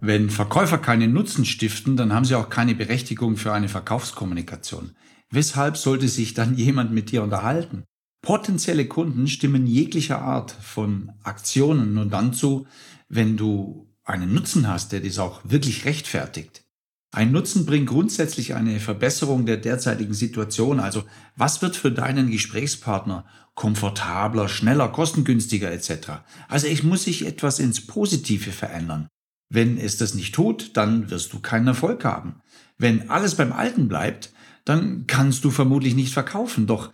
Wenn 0.00 0.30
Verkäufer 0.30 0.78
keinen 0.78 1.12
Nutzen 1.12 1.44
stiften, 1.44 1.96
dann 1.96 2.12
haben 2.12 2.24
sie 2.24 2.36
auch 2.36 2.50
keine 2.50 2.74
Berechtigung 2.74 3.36
für 3.36 3.52
eine 3.52 3.68
Verkaufskommunikation. 3.68 4.92
Weshalb 5.30 5.76
sollte 5.76 6.08
sich 6.08 6.34
dann 6.34 6.56
jemand 6.56 6.92
mit 6.92 7.10
dir 7.10 7.22
unterhalten? 7.22 7.84
Potenzielle 8.22 8.86
Kunden 8.86 9.26
stimmen 9.26 9.66
jeglicher 9.66 10.22
Art 10.22 10.52
von 10.52 11.12
Aktionen 11.22 11.94
nur 11.94 12.06
dann 12.06 12.32
zu, 12.32 12.66
wenn 13.08 13.36
du 13.36 13.88
einen 14.04 14.32
Nutzen 14.32 14.68
hast, 14.68 14.92
der 14.92 15.00
dies 15.00 15.18
auch 15.18 15.40
wirklich 15.44 15.84
rechtfertigt. 15.84 16.64
Ein 17.10 17.32
Nutzen 17.32 17.64
bringt 17.66 17.88
grundsätzlich 17.88 18.54
eine 18.54 18.80
Verbesserung 18.80 19.46
der 19.46 19.56
derzeitigen 19.56 20.14
Situation. 20.14 20.78
Also 20.78 21.04
was 21.36 21.62
wird 21.62 21.74
für 21.74 21.90
deinen 21.90 22.30
Gesprächspartner 22.30 23.24
komfortabler, 23.54 24.48
schneller, 24.48 24.88
kostengünstiger 24.88 25.72
etc. 25.72 26.22
Also 26.48 26.66
es 26.66 26.82
muss 26.82 27.04
sich 27.04 27.26
etwas 27.26 27.58
ins 27.58 27.86
Positive 27.86 28.52
verändern. 28.52 29.08
Wenn 29.48 29.78
es 29.78 29.96
das 29.96 30.14
nicht 30.14 30.34
tut, 30.34 30.76
dann 30.76 31.10
wirst 31.10 31.32
du 31.32 31.40
keinen 31.40 31.68
Erfolg 31.68 32.04
haben. 32.04 32.42
Wenn 32.76 33.10
alles 33.10 33.34
beim 33.34 33.52
Alten 33.52 33.88
bleibt, 33.88 34.32
dann 34.64 35.06
kannst 35.06 35.44
du 35.44 35.50
vermutlich 35.50 35.94
nicht 35.94 36.12
verkaufen. 36.12 36.66
Doch 36.66 36.92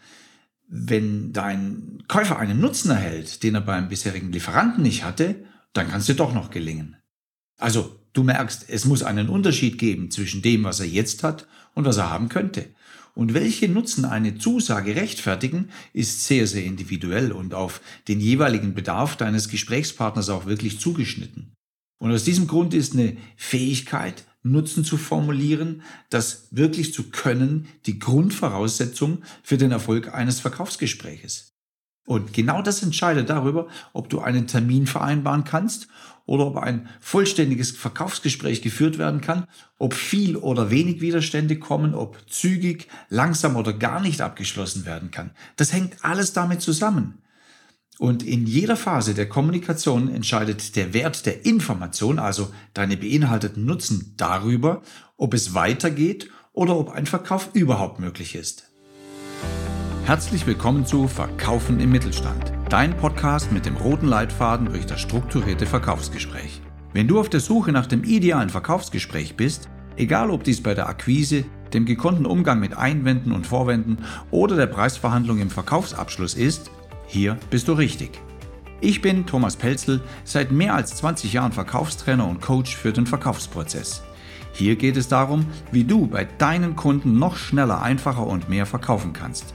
wenn 0.69 1.33
dein 1.33 2.03
Käufer 2.09 2.39
einen 2.39 2.61
Nutzen 2.61 2.91
erhält, 2.91 3.43
den 3.43 3.57
er 3.57 3.61
beim 3.61 3.89
bisherigen 3.89 4.33
Lieferanten 4.33 4.83
nicht 4.83 5.05
hatte, 5.05 5.45
dann 5.73 5.89
kann 5.89 6.01
es 6.01 6.07
dir 6.07 6.15
doch 6.15 6.33
noch 6.33 6.51
gelingen. 6.51 6.97
Also, 7.59 7.99
du 8.13 8.23
merkst, 8.23 8.67
es 8.69 8.85
muss 8.85 9.03
einen 9.03 9.29
Unterschied 9.29 9.79
geben 9.79 10.11
zwischen 10.11 10.43
dem, 10.43 10.65
was 10.65 10.81
er 10.81 10.87
jetzt 10.87 11.23
hat 11.23 11.47
und 11.75 11.85
was 11.85 11.97
er 11.97 12.11
haben 12.11 12.29
könnte. 12.29 12.71
Und 13.15 13.35
welche 13.35 13.69
Nutzen 13.69 14.05
eine 14.05 14.39
Zusage 14.39 14.97
rechtfertigen, 14.97 15.71
ist 15.93 16.25
sehr, 16.25 16.47
sehr 16.47 16.65
individuell 16.65 17.31
und 17.31 17.55
auf 17.55 17.81
den 18.09 18.21
jeweiligen 18.21 18.75
Bedarf 18.75 19.17
deines 19.17 19.49
Gesprächspartners 19.49 20.29
auch 20.31 20.47
wirklich 20.47 20.81
zugeschnitten. 20.81 21.55
Und 22.05 22.13
aus 22.13 22.23
diesem 22.23 22.47
Grund 22.47 22.75
ist 22.75 22.93
eine 22.93 23.17
Fähigkeit, 23.35 24.25
Nutzen 24.43 24.85
zu 24.85 24.99
formulieren, 24.99 25.81
das 26.11 26.49
wirklich 26.51 26.93
zu 26.93 27.05
können, 27.05 27.67
die 27.87 27.99
Grundvoraussetzung 27.99 29.23
für 29.43 29.57
den 29.57 29.73
Erfolg 29.73 30.13
eines 30.13 30.39
Verkaufsgespräches. 30.39 31.55
Und 32.05 32.35
genau 32.35 32.61
das 32.61 32.83
entscheidet 32.83 33.31
darüber, 33.31 33.69
ob 33.95 34.11
du 34.11 34.21
einen 34.21 34.47
Termin 34.47 34.87
vereinbaren 34.87 35.45
kannst 35.45 35.89
oder 36.27 36.47
ob 36.47 36.59
ein 36.59 36.91
vollständiges 37.01 37.71
Verkaufsgespräch 37.71 38.61
geführt 38.61 38.99
werden 38.99 39.23
kann, 39.23 39.47
ob 39.79 39.95
viel 39.95 40.37
oder 40.37 40.71
wenig 40.71 41.01
Widerstände 41.01 41.59
kommen, 41.59 41.95
ob 41.95 42.19
zügig, 42.29 42.89
langsam 43.09 43.57
oder 43.57 43.73
gar 43.73 44.03
nicht 44.03 44.21
abgeschlossen 44.21 44.85
werden 44.85 45.11
kann. 45.11 45.31
Das 45.57 45.73
hängt 45.73 46.05
alles 46.05 46.35
damit 46.35 46.61
zusammen. 46.61 47.24
Und 47.99 48.25
in 48.25 48.47
jeder 48.47 48.77
Phase 48.77 49.15
der 49.15 49.29
Kommunikation 49.29 50.13
entscheidet 50.13 50.75
der 50.75 50.93
Wert 50.95 51.27
der 51.27 51.47
Information, 51.47 52.19
also 52.19 52.49
deine 52.73 52.97
beinhalteten 52.97 53.65
Nutzen, 53.65 54.15
darüber, 54.17 54.83
ob 55.17 55.33
es 55.33 55.55
weitergeht 55.55 56.29
oder 56.53 56.77
ob 56.77 56.91
ein 56.91 57.07
Verkauf 57.07 57.51
überhaupt 57.53 58.01
möglich 58.01 58.35
ist. 58.35 58.69
Herzlich 60.07 60.45
willkommen 60.45 60.85
zu 60.85 61.07
Verkaufen 61.07 61.79
im 61.79 61.93
Mittelstand, 61.93 62.53
dein 62.69 62.97
Podcast 62.97 63.53
mit 63.53 63.65
dem 63.65 63.77
roten 63.77 64.09
Leitfaden 64.09 64.67
durch 64.67 64.87
das 64.87 65.01
strukturierte 65.01 65.65
Verkaufsgespräch. 65.65 66.61
Wenn 66.93 67.07
du 67.07 67.21
auf 67.21 67.29
der 67.29 67.41
Suche 67.41 67.71
nach 67.71 67.87
dem 67.87 68.03
idealen 68.03 68.51
Verkaufsgespräch 68.51 69.37
bist, 69.37 69.69
egal 69.97 70.31
ob 70.31 70.43
dies 70.43 70.61
bei 70.61 70.75
der 70.75 70.89
Akquise, 70.89 71.45
dem 71.73 71.87
gekonnten 71.87 72.27
Umgang 72.27 72.59
mit 72.59 72.77
Einwänden 72.77 73.31
und 73.31 73.47
Vorwänden 73.47 73.99
oder 74.33 74.57
der 74.57 74.67
Preisverhandlung 74.67 75.39
im 75.39 75.51
Verkaufsabschluss 75.51 76.35
ist, 76.35 76.71
hier 77.07 77.39
bist 77.51 77.69
du 77.69 77.73
richtig. 77.73 78.21
Ich 78.81 79.01
bin 79.01 79.25
Thomas 79.27 79.57
Pelzel, 79.57 80.01
seit 80.25 80.53
mehr 80.53 80.75
als 80.75 80.97
20 80.97 81.33
Jahren 81.33 81.53
Verkaufstrainer 81.53 82.27
und 82.29 82.41
Coach 82.41 82.77
für 82.77 82.93
den 82.93 83.07
Verkaufsprozess. 83.07 84.03
Hier 84.53 84.77
geht 84.77 84.97
es 84.97 85.09
darum, 85.09 85.47
wie 85.73 85.85
du 85.85 86.07
bei 86.07 86.25
deinen 86.25 86.77
Kunden 86.77 87.19
noch 87.19 87.37
schneller, 87.37 87.83
einfacher 87.83 88.27
und 88.27 88.49
mehr 88.49 88.67
verkaufen 88.67 89.13
kannst. 89.13 89.55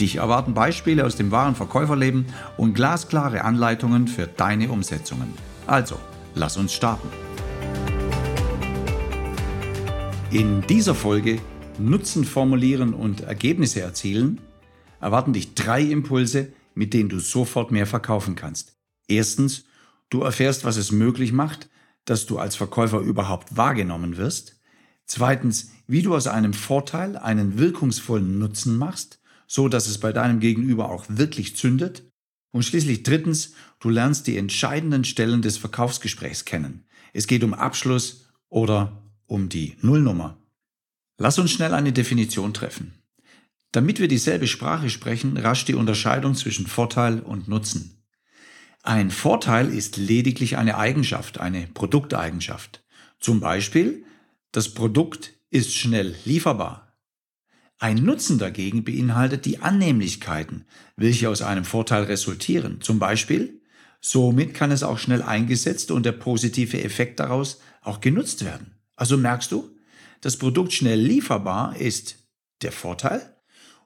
Dich 0.00 0.16
erwarten 0.16 0.54
Beispiele 0.54 1.04
aus 1.04 1.16
dem 1.16 1.30
wahren 1.30 1.54
Verkäuferleben 1.54 2.26
und 2.56 2.74
glasklare 2.74 3.44
Anleitungen 3.44 4.08
für 4.08 4.26
deine 4.26 4.70
Umsetzungen. 4.70 5.34
Also, 5.66 5.96
lass 6.34 6.56
uns 6.56 6.72
starten. 6.72 7.08
In 10.30 10.62
dieser 10.62 10.94
Folge 10.94 11.38
Nutzen 11.78 12.24
formulieren 12.24 12.94
und 12.94 13.22
Ergebnisse 13.22 13.80
erzielen 13.80 14.40
erwarten 15.00 15.32
dich 15.32 15.54
drei 15.54 15.82
Impulse, 15.82 16.52
mit 16.80 16.94
denen 16.94 17.10
du 17.10 17.18
sofort 17.18 17.72
mehr 17.72 17.86
verkaufen 17.86 18.36
kannst. 18.36 18.78
Erstens, 19.06 19.64
du 20.08 20.22
erfährst, 20.22 20.64
was 20.64 20.78
es 20.78 20.92
möglich 20.92 21.30
macht, 21.30 21.68
dass 22.06 22.24
du 22.24 22.38
als 22.38 22.56
Verkäufer 22.56 23.00
überhaupt 23.00 23.54
wahrgenommen 23.54 24.16
wirst. 24.16 24.58
Zweitens, 25.04 25.72
wie 25.86 26.00
du 26.00 26.16
aus 26.16 26.26
einem 26.26 26.54
Vorteil 26.54 27.18
einen 27.18 27.58
wirkungsvollen 27.58 28.38
Nutzen 28.38 28.78
machst, 28.78 29.20
so 29.46 29.68
dass 29.68 29.88
es 29.88 29.98
bei 29.98 30.10
deinem 30.14 30.40
Gegenüber 30.40 30.90
auch 30.90 31.04
wirklich 31.08 31.54
zündet. 31.54 32.10
Und 32.50 32.64
schließlich 32.64 33.02
drittens, 33.02 33.52
du 33.78 33.90
lernst 33.90 34.26
die 34.26 34.38
entscheidenden 34.38 35.04
Stellen 35.04 35.42
des 35.42 35.58
Verkaufsgesprächs 35.58 36.46
kennen. 36.46 36.86
Es 37.12 37.26
geht 37.26 37.44
um 37.44 37.52
Abschluss 37.52 38.24
oder 38.48 39.02
um 39.26 39.50
die 39.50 39.76
Nullnummer. 39.82 40.38
Lass 41.18 41.38
uns 41.38 41.50
schnell 41.50 41.74
eine 41.74 41.92
Definition 41.92 42.54
treffen. 42.54 42.99
Damit 43.72 44.00
wir 44.00 44.08
dieselbe 44.08 44.48
Sprache 44.48 44.90
sprechen, 44.90 45.36
rasch 45.36 45.64
die 45.64 45.74
Unterscheidung 45.74 46.34
zwischen 46.34 46.66
Vorteil 46.66 47.20
und 47.20 47.46
Nutzen. 47.46 48.02
Ein 48.82 49.10
Vorteil 49.10 49.72
ist 49.72 49.96
lediglich 49.96 50.56
eine 50.56 50.76
Eigenschaft, 50.76 51.38
eine 51.38 51.68
Produkteigenschaft. 51.68 52.82
Zum 53.20 53.38
Beispiel, 53.38 54.04
das 54.52 54.70
Produkt 54.70 55.34
ist 55.50 55.72
schnell 55.74 56.16
lieferbar. 56.24 56.96
Ein 57.78 57.96
Nutzen 57.96 58.38
dagegen 58.38 58.84
beinhaltet 58.84 59.44
die 59.44 59.60
Annehmlichkeiten, 59.60 60.64
welche 60.96 61.28
aus 61.28 61.40
einem 61.40 61.64
Vorteil 61.64 62.04
resultieren. 62.04 62.80
Zum 62.80 62.98
Beispiel, 62.98 63.62
somit 64.00 64.52
kann 64.54 64.72
es 64.72 64.82
auch 64.82 64.98
schnell 64.98 65.22
eingesetzt 65.22 65.90
und 65.90 66.04
der 66.04 66.12
positive 66.12 66.82
Effekt 66.82 67.20
daraus 67.20 67.60
auch 67.82 68.00
genutzt 68.00 68.44
werden. 68.44 68.74
Also 68.96 69.16
merkst 69.16 69.52
du, 69.52 69.76
das 70.20 70.36
Produkt 70.36 70.72
schnell 70.72 71.00
lieferbar 71.00 71.76
ist 71.76 72.16
der 72.62 72.72
Vorteil 72.72 73.36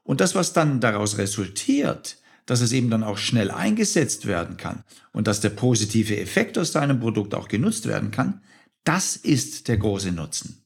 und 0.04 0.20
das, 0.20 0.34
was 0.34 0.52
dann 0.52 0.80
daraus 0.80 1.18
resultiert, 1.18 2.18
dass 2.46 2.60
es 2.60 2.72
eben 2.72 2.90
dann 2.90 3.02
auch 3.02 3.18
schnell 3.18 3.50
eingesetzt 3.50 4.26
werden 4.26 4.56
kann 4.56 4.84
und 5.12 5.26
dass 5.26 5.40
der 5.40 5.50
positive 5.50 6.18
Effekt 6.18 6.58
aus 6.58 6.72
deinem 6.72 7.00
Produkt 7.00 7.34
auch 7.34 7.48
genutzt 7.48 7.86
werden 7.86 8.10
kann, 8.10 8.42
das 8.84 9.16
ist 9.16 9.68
der 9.68 9.78
große 9.78 10.12
Nutzen. 10.12 10.62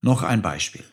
Noch 0.00 0.22
ein 0.22 0.42
Beispiel. 0.42 0.84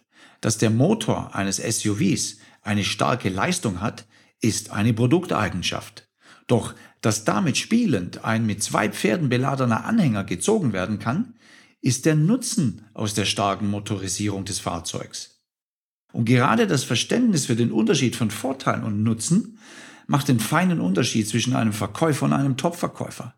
Dass 0.42 0.58
der 0.58 0.70
Motor 0.70 1.36
eines 1.36 1.58
SUVs 1.58 2.38
eine 2.62 2.84
starke 2.84 3.30
Leistung 3.30 3.82
hat, 3.82 4.06
ist 4.42 4.72
eine 4.72 4.94
Produkteigenschaft. 4.94 6.08
Doch 6.48 6.76
dass 7.02 7.24
damit 7.24 7.58
spielend 7.58 8.26
ein 8.26 8.46
mit 8.46 8.62
zwei 8.62 8.90
Pferden 8.90 9.30
beladener 9.30 9.86
Anhänger 9.86 10.26
gezogen 10.26 10.74
werden 10.74 11.00
kann, 11.00 11.36
ist 11.82 12.06
der 12.06 12.16
Nutzen 12.16 12.86
aus 12.94 13.14
der 13.14 13.26
starken 13.26 13.70
Motorisierung 13.70 14.44
des 14.44 14.60
Fahrzeugs. 14.60 15.39
Und 16.12 16.26
gerade 16.26 16.68
das 16.68 16.84
Verständnis 16.84 17.46
für 17.46 17.56
den 17.56 17.72
Unterschied 17.72 18.16
von 18.16 18.32
Vorteilen 18.32 18.84
und 18.84 19.04
Nutzen 19.04 19.60
macht 20.08 20.28
den 20.28 20.40
feinen 20.40 20.80
Unterschied 20.80 21.28
zwischen 21.28 21.56
einem 21.56 21.74
Verkäufer 21.74 22.26
und 22.26 22.34
einem 22.34 22.58
Topverkäufer. 22.58 23.36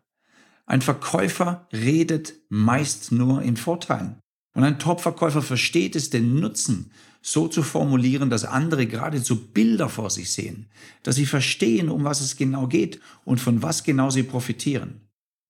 Ein 0.64 0.80
Verkäufer 0.80 1.68
redet 1.72 2.34
meist 2.48 3.12
nur 3.12 3.42
in 3.42 3.56
Vorteilen. 3.56 4.16
Und 4.54 4.64
ein 4.64 4.78
Topverkäufer 4.78 5.42
versteht 5.42 5.96
es, 5.96 6.10
den 6.10 6.40
Nutzen 6.40 6.90
so 7.22 7.46
zu 7.46 7.62
formulieren, 7.62 8.30
dass 8.30 8.44
andere 8.44 8.86
geradezu 8.86 9.36
Bilder 9.36 9.88
vor 9.88 10.10
sich 10.10 10.30
sehen, 10.32 10.66
dass 11.02 11.14
sie 11.16 11.26
verstehen, 11.26 11.88
um 11.88 12.04
was 12.04 12.20
es 12.20 12.36
genau 12.36 12.66
geht 12.66 13.00
und 13.24 13.40
von 13.40 13.62
was 13.62 13.84
genau 13.84 14.10
sie 14.10 14.24
profitieren. 14.24 15.02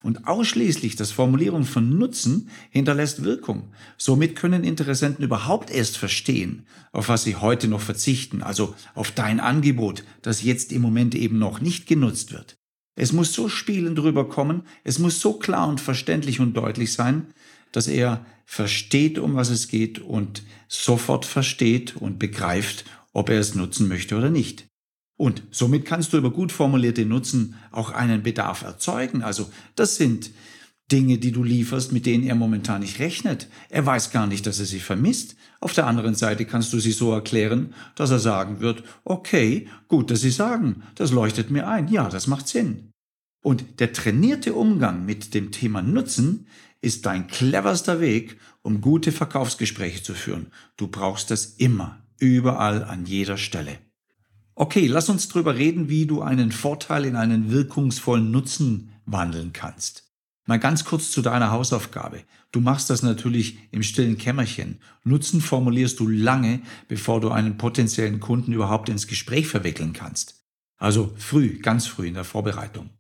Und 0.03 0.27
ausschließlich 0.27 0.97
das 0.97 1.13
Formulieren 1.13 1.65
von 1.65 1.97
Nutzen 1.99 2.51
hinterlässt 2.71 3.23
Wirkung. 3.25 3.73
Somit 3.97 4.37
können 4.37 4.65
Interessenten 4.65 5.25
überhaupt 5.25 5.71
erst 5.71 5.97
verstehen, 5.97 6.67
auf 6.93 7.09
was 7.09 7.25
sie 7.25 7.37
heute 7.37 7.69
noch 7.69 7.81
verzichten, 7.81 8.43
also 8.43 8.75
auf 8.95 9.13
dein 9.13 9.39
Angebot, 9.39 10.05
das 10.23 10.43
jetzt 10.43 10.73
im 10.73 10.83
Moment 10.83 11.15
eben 11.15 11.39
noch 11.39 11.61
nicht 11.61 11.87
genutzt 11.87 12.33
wird. 12.33 12.57
Es 12.95 13.13
muss 13.13 13.33
so 13.33 13.49
spielend 13.49 13.99
rüberkommen, 14.01 14.63
es 14.85 14.99
muss 14.99 15.21
so 15.21 15.35
klar 15.35 15.69
und 15.69 15.81
verständlich 15.81 16.41
und 16.41 16.55
deutlich 16.55 16.93
sein, 16.93 17.29
dass 17.71 17.89
er 17.89 18.27
versteht, 18.45 19.19
um 19.19 19.35
was 19.35 19.49
es 19.49 19.69
geht 19.69 19.99
und 19.99 20.43
sofort 20.69 21.25
versteht 21.25 21.97
und 21.97 22.19
begreift, 22.19 22.85
ob 23.13 23.31
er 23.31 23.41
es 23.41 23.55
nutzen 23.55 23.89
möchte 23.89 24.17
oder 24.17 24.31
nicht. 24.31 24.67
Und 25.23 25.45
somit 25.53 25.85
kannst 25.85 26.13
du 26.13 26.17
über 26.17 26.33
gut 26.33 26.51
formulierte 26.51 27.07
Nutzen 27.07 27.55
auch 27.71 27.93
einen 27.93 28.25
Bedarf 28.25 28.63
erzeugen. 28.63 29.23
Also 29.23 29.49
das 29.77 29.95
sind 29.95 30.33
Dinge, 30.91 31.19
die 31.19 31.31
du 31.31 31.45
lieferst, 31.45 31.93
mit 31.93 32.07
denen 32.07 32.25
er 32.25 32.35
momentan 32.35 32.81
nicht 32.81 32.99
rechnet. 32.99 33.47
Er 33.69 33.87
weiß 33.87 34.11
gar 34.11 34.27
nicht, 34.27 34.49
dass 34.49 34.59
er 34.59 34.67
sie 34.67 34.81
vermisst. 34.81 35.37
Auf 35.61 35.75
der 35.75 35.87
anderen 35.87 36.17
Seite 36.17 36.45
kannst 36.45 36.73
du 36.73 36.81
sie 36.81 36.91
so 36.91 37.13
erklären, 37.13 37.73
dass 37.95 38.11
er 38.11 38.19
sagen 38.19 38.59
wird, 38.59 38.83
okay, 39.05 39.69
gut, 39.87 40.11
dass 40.11 40.23
Sie 40.23 40.31
sagen, 40.31 40.83
das 40.97 41.13
leuchtet 41.13 41.53
mir 41.53 41.69
ein. 41.69 41.87
Ja, 41.87 42.09
das 42.09 42.27
macht 42.27 42.49
Sinn. 42.49 42.91
Und 43.45 43.79
der 43.79 43.93
trainierte 43.93 44.55
Umgang 44.55 45.07
mit 45.07 45.35
dem 45.35 45.53
Thema 45.53 45.83
Nutzen 45.83 46.49
ist 46.81 47.07
dein 47.07 47.29
cleverster 47.29 48.01
Weg, 48.01 48.41
um 48.63 48.81
gute 48.81 49.13
Verkaufsgespräche 49.13 50.03
zu 50.03 50.15
führen. 50.15 50.49
Du 50.77 50.89
brauchst 50.89 51.31
das 51.31 51.47
immer, 51.47 52.03
überall, 52.19 52.83
an 52.83 53.07
jeder 53.07 53.37
Stelle. 53.37 53.79
Okay, 54.55 54.87
lass 54.87 55.09
uns 55.09 55.29
drüber 55.29 55.57
reden, 55.57 55.89
wie 55.89 56.07
du 56.07 56.21
einen 56.21 56.53
Vorteil 56.53 57.07
in 57.07 57.17
einen 57.17 57.51
wirkungsvollen 57.51 58.31
Nutzen 58.31 58.91
wandeln 59.07 59.53
kannst. 59.53 60.13
Mal 60.45 60.59
ganz 60.59 60.85
kurz 60.85 61.11
zu 61.11 61.23
deiner 61.23 61.51
Hausaufgabe. 61.51 62.25
Du 62.51 62.61
machst 62.61 62.91
das 62.91 63.03
natürlich 63.03 63.59
im 63.71 63.83
stillen 63.83 64.19
Kämmerchen. 64.19 64.81
Nutzen 65.05 65.41
formulierst 65.41 65.99
du 66.01 66.09
lange, 66.09 66.61
bevor 66.89 67.21
du 67.21 67.31
einen 67.31 67.57
potenziellen 67.57 68.21
Kunden 68.21 68.53
überhaupt 68.53 68.89
ins 68.89 69.07
Gespräch 69.07 69.47
verwickeln 69.47 69.93
kannst. 69.93 70.43
Also 70.77 71.15
früh, 71.17 71.61
ganz 71.61 71.87
früh 71.87 72.09
in 72.09 72.15
der 72.15 72.25
Vorbereitung. 72.25 72.91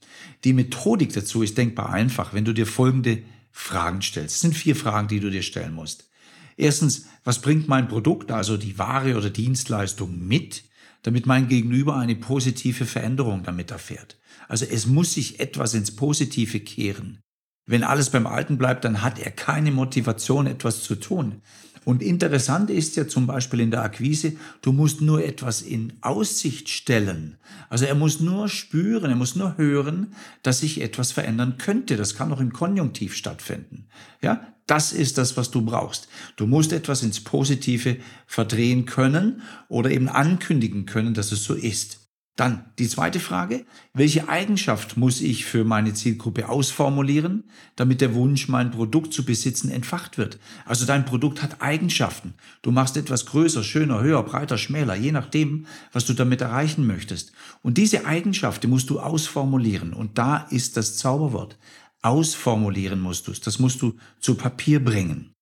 Die 0.44 0.52
Methodik 0.52 1.12
dazu 1.12 1.42
ist 1.42 1.58
denkbar 1.58 1.90
einfach, 1.90 2.32
wenn 2.32 2.44
du 2.44 2.52
dir 2.52 2.66
folgende 2.66 3.22
Fragen 3.50 4.00
stellst. 4.00 4.36
Es 4.36 4.40
sind 4.40 4.56
vier 4.56 4.76
Fragen, 4.76 5.08
die 5.08 5.20
du 5.20 5.30
dir 5.30 5.42
stellen 5.42 5.74
musst. 5.74 6.08
Erstens, 6.56 7.06
was 7.24 7.42
bringt 7.42 7.68
mein 7.68 7.88
Produkt, 7.88 8.30
also 8.30 8.56
die 8.56 8.78
Ware 8.78 9.16
oder 9.16 9.30
Dienstleistung 9.30 10.26
mit, 10.26 10.62
damit 11.02 11.26
mein 11.26 11.48
Gegenüber 11.48 11.96
eine 11.96 12.16
positive 12.16 12.86
Veränderung 12.86 13.42
damit 13.42 13.70
erfährt? 13.70 14.18
Also 14.48 14.64
es 14.64 14.86
muss 14.86 15.14
sich 15.14 15.40
etwas 15.40 15.74
ins 15.74 15.94
Positive 15.94 16.60
kehren. 16.60 17.20
Wenn 17.66 17.84
alles 17.84 18.10
beim 18.10 18.26
Alten 18.26 18.58
bleibt, 18.58 18.84
dann 18.84 19.02
hat 19.02 19.18
er 19.18 19.30
keine 19.30 19.70
Motivation, 19.70 20.46
etwas 20.46 20.82
zu 20.82 20.96
tun. 20.96 21.42
Und 21.84 22.02
interessant 22.02 22.70
ist 22.70 22.96
ja 22.96 23.08
zum 23.08 23.26
Beispiel 23.26 23.60
in 23.60 23.70
der 23.70 23.82
Akquise, 23.82 24.34
du 24.60 24.72
musst 24.72 25.00
nur 25.00 25.24
etwas 25.24 25.62
in 25.62 25.94
Aussicht 26.00 26.68
stellen. 26.68 27.38
Also 27.68 27.86
er 27.86 27.94
muss 27.94 28.20
nur 28.20 28.48
spüren, 28.48 29.10
er 29.10 29.16
muss 29.16 29.34
nur 29.34 29.56
hören, 29.56 30.14
dass 30.42 30.60
sich 30.60 30.80
etwas 30.80 31.10
verändern 31.10 31.58
könnte. 31.58 31.96
Das 31.96 32.14
kann 32.14 32.32
auch 32.32 32.40
im 32.40 32.52
Konjunktiv 32.52 33.14
stattfinden. 33.16 33.86
Ja, 34.22 34.46
das 34.66 34.92
ist 34.92 35.18
das, 35.18 35.36
was 35.36 35.50
du 35.50 35.62
brauchst. 35.62 36.08
Du 36.36 36.46
musst 36.46 36.72
etwas 36.72 37.02
ins 37.02 37.20
Positive 37.20 37.96
verdrehen 38.26 38.86
können 38.86 39.42
oder 39.68 39.90
eben 39.90 40.08
ankündigen 40.08 40.86
können, 40.86 41.14
dass 41.14 41.32
es 41.32 41.44
so 41.44 41.54
ist. 41.54 42.01
Dann 42.34 42.64
die 42.78 42.88
zweite 42.88 43.20
Frage, 43.20 43.66
welche 43.92 44.30
Eigenschaft 44.30 44.96
muss 44.96 45.20
ich 45.20 45.44
für 45.44 45.64
meine 45.64 45.92
Zielgruppe 45.92 46.48
ausformulieren, 46.48 47.44
damit 47.76 48.00
der 48.00 48.14
Wunsch, 48.14 48.48
mein 48.48 48.70
Produkt 48.70 49.12
zu 49.12 49.26
besitzen, 49.26 49.70
entfacht 49.70 50.16
wird? 50.16 50.38
Also 50.64 50.86
dein 50.86 51.04
Produkt 51.04 51.42
hat 51.42 51.60
Eigenschaften. 51.60 52.32
Du 52.62 52.70
machst 52.70 52.96
etwas 52.96 53.26
größer, 53.26 53.62
schöner, 53.62 54.00
höher, 54.00 54.22
breiter, 54.22 54.56
schmäler, 54.56 54.94
je 54.94 55.12
nachdem, 55.12 55.66
was 55.92 56.06
du 56.06 56.14
damit 56.14 56.40
erreichen 56.40 56.86
möchtest. 56.86 57.32
Und 57.60 57.76
diese 57.76 58.06
Eigenschaften 58.06 58.70
musst 58.70 58.88
du 58.88 58.98
ausformulieren. 58.98 59.92
Und 59.92 60.16
da 60.16 60.38
ist 60.38 60.78
das 60.78 60.96
Zauberwort. 60.96 61.58
Ausformulieren 62.00 62.98
musst 62.98 63.26
du 63.26 63.32
es. 63.32 63.42
Das 63.42 63.58
musst 63.58 63.82
du 63.82 63.96
zu 64.20 64.36
Papier 64.36 64.82
bringen. 64.82 65.34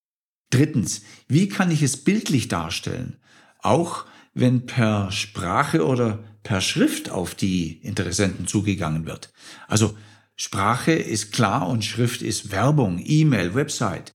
Drittens, 0.50 1.02
wie 1.28 1.48
kann 1.48 1.70
ich 1.70 1.82
es 1.82 2.02
bildlich 2.02 2.48
darstellen? 2.48 3.16
Auch 3.60 4.06
wenn 4.34 4.66
per 4.66 5.12
Sprache 5.12 5.86
oder 5.86 6.24
per 6.42 6.60
Schrift 6.60 7.10
auf 7.10 7.34
die 7.34 7.78
Interessenten 7.82 8.46
zugegangen 8.46 9.06
wird. 9.06 9.32
Also 9.68 9.96
Sprache 10.36 10.92
ist 10.92 11.32
klar 11.32 11.68
und 11.68 11.84
Schrift 11.84 12.22
ist 12.22 12.50
Werbung, 12.50 13.02
E-Mail, 13.04 13.54
Website. 13.54 14.12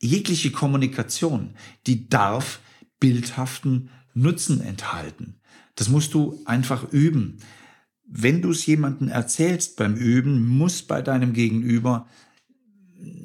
Jegliche 0.00 0.50
Kommunikation, 0.50 1.54
die 1.86 2.08
darf 2.08 2.60
bildhaften 3.00 3.90
Nutzen 4.14 4.60
enthalten. 4.60 5.40
Das 5.76 5.88
musst 5.88 6.14
du 6.14 6.40
einfach 6.44 6.92
üben. 6.92 7.38
Wenn 8.04 8.42
du 8.42 8.50
es 8.50 8.66
jemandem 8.66 9.08
erzählst 9.08 9.76
beim 9.76 9.94
Üben, 9.94 10.48
muss 10.48 10.82
bei 10.82 11.02
deinem 11.02 11.32
Gegenüber 11.32 12.08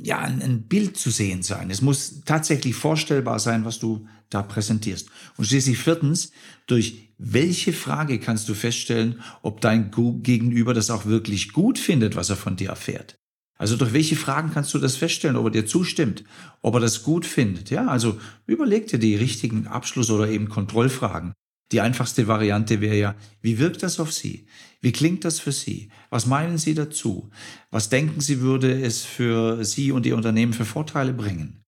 ja, 0.03 0.19
ein, 0.19 0.63
Bild 0.67 0.97
zu 0.97 1.09
sehen 1.09 1.41
sein. 1.41 1.71
Es 1.71 1.81
muss 1.81 2.21
tatsächlich 2.25 2.75
vorstellbar 2.75 3.39
sein, 3.39 3.65
was 3.65 3.79
du 3.79 4.07
da 4.29 4.44
präsentierst. 4.44 5.09
Und 5.38 5.45
schließlich 5.45 5.77
viertens, 5.79 6.31
durch 6.67 7.12
welche 7.25 7.71
Frage 7.71 8.19
kannst 8.19 8.49
du 8.49 8.53
feststellen, 8.53 9.21
ob 9.41 9.61
dein 9.61 9.91
Gegenüber 9.91 10.73
das 10.73 10.89
auch 10.89 11.05
wirklich 11.05 11.53
gut 11.53 11.79
findet, 11.79 12.17
was 12.17 12.29
er 12.29 12.35
von 12.35 12.57
dir 12.57 12.69
erfährt? 12.69 13.15
Also 13.57 13.77
durch 13.77 13.93
welche 13.93 14.17
Fragen 14.17 14.51
kannst 14.53 14.73
du 14.73 14.77
das 14.77 14.97
feststellen, 14.97 15.37
ob 15.37 15.45
er 15.45 15.51
dir 15.51 15.65
zustimmt, 15.65 16.25
ob 16.61 16.73
er 16.73 16.81
das 16.81 17.01
gut 17.03 17.25
findet? 17.25 17.69
Ja, 17.69 17.87
also 17.87 18.19
überleg 18.45 18.87
dir 18.87 18.99
die 18.99 19.15
richtigen 19.15 19.67
Abschluss- 19.67 20.11
oder 20.11 20.27
eben 20.27 20.49
Kontrollfragen. 20.49 21.31
Die 21.71 21.79
einfachste 21.79 22.27
Variante 22.27 22.81
wäre 22.81 22.97
ja, 22.97 23.15
wie 23.41 23.57
wirkt 23.57 23.83
das 23.83 24.01
auf 24.01 24.11
Sie? 24.11 24.47
Wie 24.81 24.91
klingt 24.91 25.23
das 25.23 25.39
für 25.39 25.53
Sie? 25.53 25.89
Was 26.09 26.25
meinen 26.25 26.57
Sie 26.57 26.73
dazu? 26.73 27.29
Was 27.71 27.87
denken 27.87 28.19
Sie, 28.19 28.41
würde 28.41 28.81
es 28.81 29.03
für 29.03 29.63
Sie 29.63 29.93
und 29.93 30.05
Ihr 30.05 30.17
Unternehmen 30.17 30.51
für 30.51 30.65
Vorteile 30.65 31.13
bringen? 31.13 31.62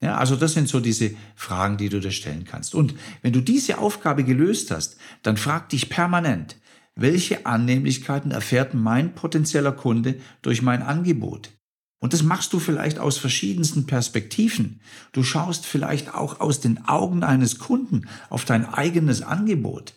Ja, 0.00 0.16
also 0.16 0.36
das 0.36 0.52
sind 0.52 0.68
so 0.68 0.80
diese 0.80 1.10
Fragen, 1.34 1.76
die 1.76 1.88
du 1.88 2.00
dir 2.00 2.12
stellen 2.12 2.44
kannst. 2.44 2.74
Und 2.74 2.94
wenn 3.22 3.32
du 3.32 3.40
diese 3.40 3.78
Aufgabe 3.78 4.22
gelöst 4.22 4.70
hast, 4.70 4.96
dann 5.22 5.36
frag 5.36 5.68
dich 5.70 5.88
permanent, 5.88 6.56
welche 6.94 7.46
Annehmlichkeiten 7.46 8.30
erfährt 8.30 8.74
mein 8.74 9.14
potenzieller 9.14 9.72
Kunde 9.72 10.20
durch 10.42 10.62
mein 10.62 10.82
Angebot? 10.82 11.50
Und 12.00 12.12
das 12.12 12.22
machst 12.22 12.52
du 12.52 12.60
vielleicht 12.60 12.98
aus 12.98 13.18
verschiedensten 13.18 13.86
Perspektiven. 13.86 14.80
Du 15.12 15.24
schaust 15.24 15.66
vielleicht 15.66 16.14
auch 16.14 16.38
aus 16.40 16.60
den 16.60 16.84
Augen 16.86 17.24
eines 17.24 17.58
Kunden 17.58 18.08
auf 18.30 18.44
dein 18.44 18.66
eigenes 18.66 19.22
Angebot. 19.22 19.94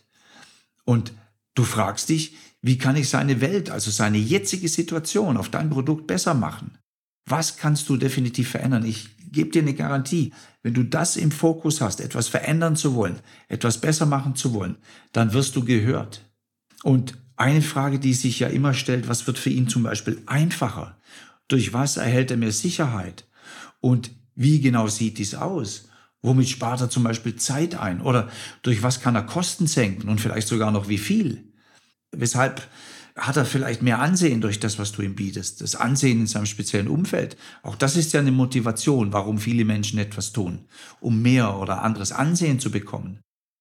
Und 0.83 1.13
du 1.53 1.63
fragst 1.63 2.09
dich, 2.09 2.35
wie 2.61 2.77
kann 2.77 2.95
ich 2.95 3.09
seine 3.09 3.41
Welt, 3.41 3.69
also 3.69 3.91
seine 3.91 4.17
jetzige 4.17 4.67
Situation 4.67 5.37
auf 5.37 5.49
dein 5.49 5.69
Produkt 5.69 6.07
besser 6.07 6.33
machen? 6.33 6.77
Was 7.25 7.57
kannst 7.57 7.87
du 7.89 7.97
definitiv 7.97 8.49
verändern? 8.49 8.85
Ich 8.85 9.09
gebe 9.31 9.49
dir 9.49 9.61
eine 9.61 9.73
Garantie. 9.73 10.33
Wenn 10.63 10.73
du 10.73 10.83
das 10.83 11.17
im 11.17 11.31
Fokus 11.31 11.81
hast, 11.81 12.01
etwas 12.01 12.27
verändern 12.27 12.75
zu 12.75 12.95
wollen, 12.95 13.19
etwas 13.47 13.79
besser 13.79 14.05
machen 14.05 14.35
zu 14.35 14.53
wollen, 14.53 14.77
dann 15.11 15.33
wirst 15.33 15.55
du 15.55 15.63
gehört. 15.63 16.29
Und 16.83 17.17
eine 17.35 17.61
Frage, 17.61 17.99
die 17.99 18.13
sich 18.13 18.39
ja 18.39 18.47
immer 18.47 18.73
stellt, 18.73 19.07
was 19.07 19.25
wird 19.25 19.39
für 19.39 19.49
ihn 19.49 19.67
zum 19.67 19.83
Beispiel 19.83 20.21
einfacher? 20.25 20.97
Durch 21.47 21.73
was 21.73 21.97
erhält 21.97 22.31
er 22.31 22.37
mehr 22.37 22.51
Sicherheit? 22.51 23.25
Und 23.79 24.11
wie 24.35 24.61
genau 24.61 24.87
sieht 24.87 25.17
dies 25.17 25.35
aus? 25.35 25.89
Womit 26.21 26.49
spart 26.49 26.81
er 26.81 26.89
zum 26.89 27.03
Beispiel 27.03 27.35
Zeit 27.35 27.75
ein? 27.75 28.01
Oder 28.01 28.29
durch 28.61 28.83
was 28.83 29.01
kann 29.01 29.15
er 29.15 29.23
Kosten 29.23 29.65
senken 29.65 30.07
und 30.07 30.21
vielleicht 30.21 30.47
sogar 30.47 30.71
noch 30.71 30.87
wie 30.87 30.99
viel? 30.99 31.51
Weshalb 32.11 32.61
hat 33.15 33.37
er 33.37 33.45
vielleicht 33.45 33.81
mehr 33.81 33.99
Ansehen 33.99 34.41
durch 34.41 34.59
das, 34.59 34.79
was 34.79 34.91
du 34.91 35.01
ihm 35.01 35.15
bietest? 35.15 35.61
Das 35.61 35.75
Ansehen 35.75 36.21
in 36.21 36.27
seinem 36.27 36.45
speziellen 36.45 36.87
Umfeld. 36.87 37.37
Auch 37.63 37.75
das 37.75 37.95
ist 37.95 38.13
ja 38.13 38.19
eine 38.19 38.31
Motivation, 38.31 39.13
warum 39.13 39.37
viele 39.37 39.65
Menschen 39.65 39.99
etwas 39.99 40.31
tun, 40.31 40.65
um 40.99 41.21
mehr 41.21 41.57
oder 41.57 41.81
anderes 41.81 42.11
Ansehen 42.11 42.59
zu 42.59 42.71
bekommen. 42.71 43.19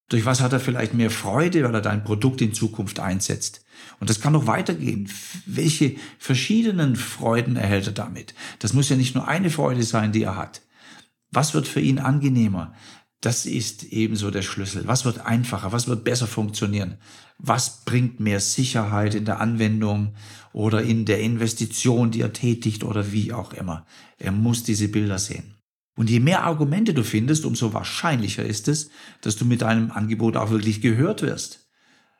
Durch 0.09 0.25
was 0.25 0.41
hat 0.41 0.51
er 0.51 0.59
vielleicht 0.59 0.93
mehr 0.93 1.09
Freude, 1.09 1.63
weil 1.63 1.73
er 1.73 1.81
dein 1.81 2.03
Produkt 2.03 2.41
in 2.41 2.53
Zukunft 2.53 2.99
einsetzt? 2.99 3.63
Und 4.01 4.09
das 4.09 4.19
kann 4.19 4.33
noch 4.33 4.45
weitergehen. 4.45 5.09
Welche 5.45 5.95
verschiedenen 6.19 6.97
Freuden 6.97 7.55
erhält 7.55 7.87
er 7.87 7.93
damit? 7.93 8.33
Das 8.59 8.73
muss 8.73 8.89
ja 8.89 8.97
nicht 8.97 9.15
nur 9.15 9.29
eine 9.29 9.49
Freude 9.49 9.83
sein, 9.83 10.11
die 10.11 10.23
er 10.23 10.35
hat. 10.35 10.63
Was 11.31 11.53
wird 11.53 11.65
für 11.65 11.79
ihn 11.79 11.97
angenehmer? 11.97 12.73
Das 13.21 13.45
ist 13.45 13.83
ebenso 13.83 14.31
der 14.31 14.41
Schlüssel. 14.41 14.85
Was 14.85 15.05
wird 15.05 15.25
einfacher? 15.25 15.71
Was 15.71 15.87
wird 15.87 16.03
besser 16.03 16.27
funktionieren? 16.27 16.97
Was 17.43 17.85
bringt 17.85 18.19
mehr 18.19 18.39
Sicherheit 18.39 19.15
in 19.15 19.25
der 19.25 19.39
Anwendung 19.39 20.13
oder 20.53 20.83
in 20.83 21.05
der 21.05 21.21
Investition, 21.21 22.11
die 22.11 22.21
er 22.21 22.33
tätigt 22.33 22.83
oder 22.83 23.11
wie 23.11 23.33
auch 23.33 23.53
immer? 23.53 23.87
Er 24.19 24.31
muss 24.31 24.63
diese 24.63 24.89
Bilder 24.89 25.17
sehen. 25.17 25.55
Und 25.95 26.11
je 26.11 26.19
mehr 26.19 26.43
Argumente 26.43 26.93
du 26.93 27.03
findest, 27.03 27.45
umso 27.45 27.73
wahrscheinlicher 27.73 28.45
ist 28.45 28.67
es, 28.67 28.91
dass 29.21 29.37
du 29.37 29.45
mit 29.45 29.63
deinem 29.63 29.89
Angebot 29.89 30.37
auch 30.37 30.51
wirklich 30.51 30.81
gehört 30.81 31.23
wirst. 31.23 31.67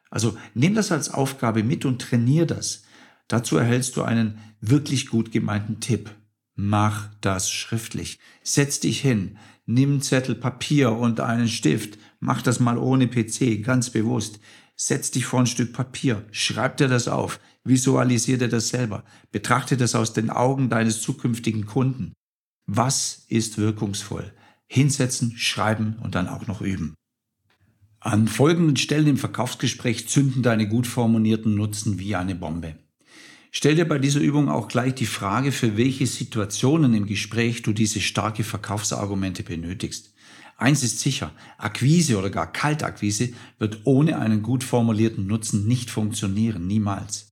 Also 0.09 0.35
nimm 0.55 0.73
das 0.73 0.91
als 0.91 1.13
Aufgabe 1.13 1.63
mit 1.63 1.85
und 1.85 2.01
trainier 2.01 2.47
das. 2.47 2.83
Dazu 3.27 3.57
erhältst 3.57 3.97
du 3.97 4.01
einen 4.01 4.39
wirklich 4.59 5.07
gut 5.07 5.31
gemeinten 5.31 5.79
Tipp. 5.79 6.09
Mach 6.55 7.09
das 7.21 7.51
schriftlich. 7.51 8.17
Setz 8.41 8.79
dich 8.79 8.99
hin, 9.01 9.37
nimm 9.67 10.01
Zettel, 10.01 10.33
Papier 10.33 10.91
und 10.93 11.19
einen 11.19 11.47
Stift. 11.47 11.99
Mach 12.19 12.41
das 12.41 12.59
mal 12.59 12.79
ohne 12.79 13.07
PC, 13.07 13.63
ganz 13.63 13.91
bewusst. 13.91 14.39
Setz 14.83 15.11
dich 15.11 15.27
vor 15.27 15.41
ein 15.41 15.45
Stück 15.45 15.73
Papier, 15.73 16.25
schreib 16.31 16.77
dir 16.77 16.87
das 16.87 17.07
auf, 17.07 17.39
visualisier 17.63 18.39
dir 18.39 18.47
das 18.47 18.69
selber, 18.69 19.03
betrachte 19.31 19.77
das 19.77 19.93
aus 19.93 20.13
den 20.13 20.31
Augen 20.31 20.69
deines 20.69 21.03
zukünftigen 21.03 21.67
Kunden. 21.67 22.13
Was 22.65 23.25
ist 23.27 23.59
wirkungsvoll? 23.59 24.33
Hinsetzen, 24.65 25.37
schreiben 25.37 25.99
und 26.01 26.15
dann 26.15 26.27
auch 26.27 26.47
noch 26.47 26.61
üben. 26.61 26.95
An 27.99 28.27
folgenden 28.27 28.75
Stellen 28.75 29.05
im 29.05 29.17
Verkaufsgespräch 29.17 30.09
zünden 30.09 30.41
deine 30.41 30.67
gut 30.67 30.87
formulierten 30.87 31.53
Nutzen 31.53 31.99
wie 31.99 32.15
eine 32.15 32.33
Bombe. 32.33 32.75
Stell 33.51 33.75
dir 33.75 33.87
bei 33.87 33.99
dieser 33.99 34.21
Übung 34.21 34.49
auch 34.49 34.67
gleich 34.67 34.95
die 34.95 35.05
Frage, 35.05 35.51
für 35.51 35.77
welche 35.77 36.07
Situationen 36.07 36.95
im 36.95 37.05
Gespräch 37.05 37.61
du 37.61 37.71
diese 37.71 38.01
starke 38.01 38.43
Verkaufsargumente 38.43 39.43
benötigst. 39.43 40.11
Eins 40.61 40.83
ist 40.83 40.99
sicher, 40.99 41.31
Akquise 41.57 42.19
oder 42.19 42.29
gar 42.29 42.51
Kaltakquise 42.51 43.29
wird 43.57 43.79
ohne 43.85 44.19
einen 44.19 44.43
gut 44.43 44.63
formulierten 44.63 45.25
Nutzen 45.25 45.67
nicht 45.67 45.89
funktionieren, 45.89 46.67
niemals. 46.67 47.29